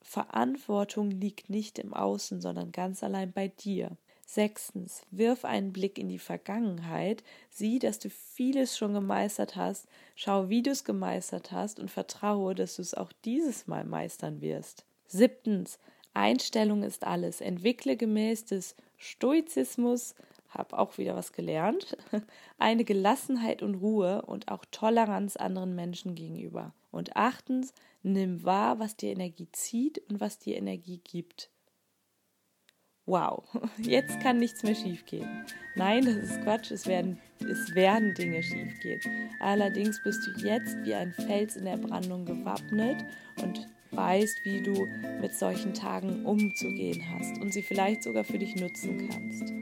Verantwortung 0.00 1.10
liegt 1.10 1.50
nicht 1.50 1.78
im 1.78 1.92
Außen, 1.92 2.40
sondern 2.40 2.72
ganz 2.72 3.02
allein 3.02 3.32
bei 3.32 3.48
dir. 3.48 3.98
Sechstens, 4.26 5.02
wirf 5.10 5.44
einen 5.44 5.74
Blick 5.74 5.98
in 5.98 6.08
die 6.08 6.18
Vergangenheit, 6.18 7.22
sieh, 7.50 7.78
dass 7.78 7.98
du 7.98 8.08
vieles 8.08 8.78
schon 8.78 8.94
gemeistert 8.94 9.56
hast, 9.56 9.86
schau, 10.16 10.48
wie 10.48 10.62
du 10.62 10.70
es 10.70 10.84
gemeistert 10.84 11.52
hast 11.52 11.78
und 11.78 11.90
vertraue, 11.90 12.54
dass 12.54 12.76
du 12.76 12.82
es 12.82 12.94
auch 12.94 13.12
dieses 13.26 13.66
Mal 13.66 13.84
meistern 13.84 14.40
wirst. 14.40 14.86
Siebtens, 15.06 15.78
Einstellung 16.14 16.82
ist 16.82 17.04
alles. 17.04 17.42
Entwickle 17.42 17.98
gemäß 17.98 18.46
des 18.46 18.74
Stoizismus, 18.96 20.14
habe 20.48 20.78
auch 20.78 20.96
wieder 20.96 21.14
was 21.14 21.32
gelernt, 21.34 21.94
eine 22.58 22.84
Gelassenheit 22.84 23.60
und 23.60 23.74
Ruhe 23.74 24.22
und 24.22 24.48
auch 24.48 24.64
Toleranz 24.70 25.36
anderen 25.36 25.74
Menschen 25.74 26.14
gegenüber. 26.14 26.72
Und 26.92 27.16
achtens, 27.16 27.74
nimm 28.02 28.44
wahr, 28.44 28.78
was 28.78 28.96
dir 28.96 29.10
Energie 29.10 29.48
zieht 29.50 29.98
und 30.08 30.20
was 30.20 30.38
dir 30.38 30.56
Energie 30.56 30.98
gibt. 30.98 31.50
Wow, 33.04 33.44
jetzt 33.78 34.20
kann 34.20 34.38
nichts 34.38 34.62
mehr 34.62 34.76
schiefgehen. 34.76 35.44
Nein, 35.74 36.04
das 36.04 36.16
ist 36.16 36.42
Quatsch, 36.42 36.70
es 36.70 36.86
werden, 36.86 37.18
es 37.40 37.74
werden 37.74 38.14
Dinge 38.14 38.42
schiefgehen. 38.42 39.00
Allerdings 39.40 40.00
bist 40.04 40.24
du 40.26 40.46
jetzt 40.46 40.76
wie 40.84 40.94
ein 40.94 41.12
Fels 41.12 41.56
in 41.56 41.64
der 41.64 41.78
Brandung 41.78 42.24
gewappnet 42.24 43.04
und 43.42 43.66
weißt, 43.90 44.44
wie 44.44 44.62
du 44.62 44.86
mit 45.20 45.34
solchen 45.34 45.74
Tagen 45.74 46.24
umzugehen 46.24 47.02
hast 47.10 47.40
und 47.40 47.52
sie 47.52 47.62
vielleicht 47.62 48.04
sogar 48.04 48.24
für 48.24 48.38
dich 48.38 48.54
nutzen 48.54 49.08
kannst. 49.08 49.52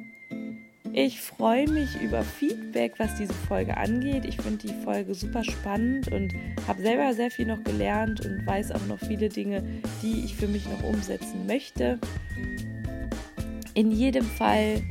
Ich 0.92 1.20
freue 1.20 1.68
mich 1.68 2.00
über 2.00 2.22
Feedback, 2.22 2.94
was 2.98 3.16
diese 3.16 3.32
Folge 3.32 3.76
angeht. 3.76 4.24
Ich 4.24 4.36
finde 4.36 4.66
die 4.66 4.84
Folge 4.84 5.14
super 5.14 5.44
spannend 5.44 6.08
und 6.08 6.34
habe 6.66 6.82
selber 6.82 7.14
sehr 7.14 7.30
viel 7.30 7.46
noch 7.46 7.62
gelernt 7.62 8.26
und 8.26 8.44
weiß 8.44 8.72
auch 8.72 8.84
noch 8.88 8.98
viele 8.98 9.28
Dinge, 9.28 9.62
die 10.02 10.24
ich 10.24 10.34
für 10.34 10.48
mich 10.48 10.68
noch 10.68 10.82
umsetzen 10.82 11.46
möchte. 11.46 11.98
In 13.74 13.92
jedem 13.92 14.24
Fall 14.24 14.82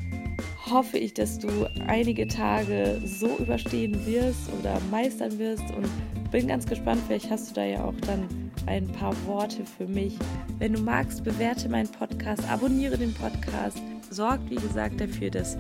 hoffe 0.70 0.98
ich, 0.98 1.14
dass 1.14 1.38
du 1.38 1.68
einige 1.88 2.28
Tage 2.28 3.02
so 3.04 3.36
überstehen 3.38 4.06
wirst 4.06 4.50
oder 4.58 4.80
meistern 4.90 5.38
wirst 5.38 5.70
und 5.76 5.90
bin 6.32 6.48
ganz 6.48 6.66
gespannt, 6.66 7.02
vielleicht 7.08 7.30
hast 7.30 7.50
du 7.50 7.56
da 7.56 7.66
ja 7.66 7.84
auch 7.84 8.00
dann 8.06 8.28
ein 8.68 8.88
paar 8.88 9.16
Worte 9.26 9.66
für 9.66 9.88
mich. 9.88 10.18
Wenn 10.60 10.74
du 10.74 10.82
magst, 10.82 11.24
bewerte 11.24 11.68
meinen 11.68 11.92
Podcast, 11.92 12.48
abonniere 12.50 12.98
den 12.98 13.14
Podcast, 13.14 13.82
sorgt 14.10 14.50
wie 14.50 14.56
gesagt 14.56 15.02
dafür, 15.02 15.30
dass 15.30 15.58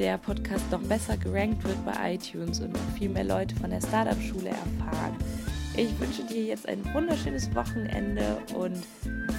der 0.00 0.16
Podcast 0.16 0.64
noch 0.70 0.80
besser 0.80 1.16
gerankt 1.18 1.62
wird 1.62 1.76
bei 1.84 2.14
iTunes 2.14 2.60
und 2.60 2.72
noch 2.72 2.98
viel 2.98 3.10
mehr 3.10 3.22
Leute 3.22 3.54
von 3.56 3.68
der 3.68 3.82
Startup-Schule 3.82 4.48
erfahren. 4.48 5.14
Ich 5.76 6.00
wünsche 6.00 6.24
dir 6.24 6.42
jetzt 6.42 6.66
ein 6.66 6.82
wunderschönes 6.94 7.54
Wochenende 7.54 8.38
und 8.54 8.82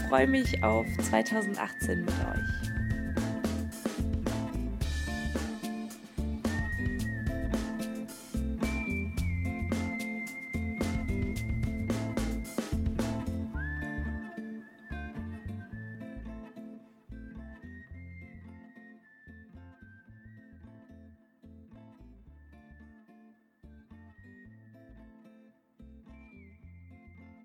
freue 0.08 0.28
mich 0.28 0.63
auf 0.63 0.86
2018 1.10 2.02
mit 2.02 2.10
euch. 2.10 2.81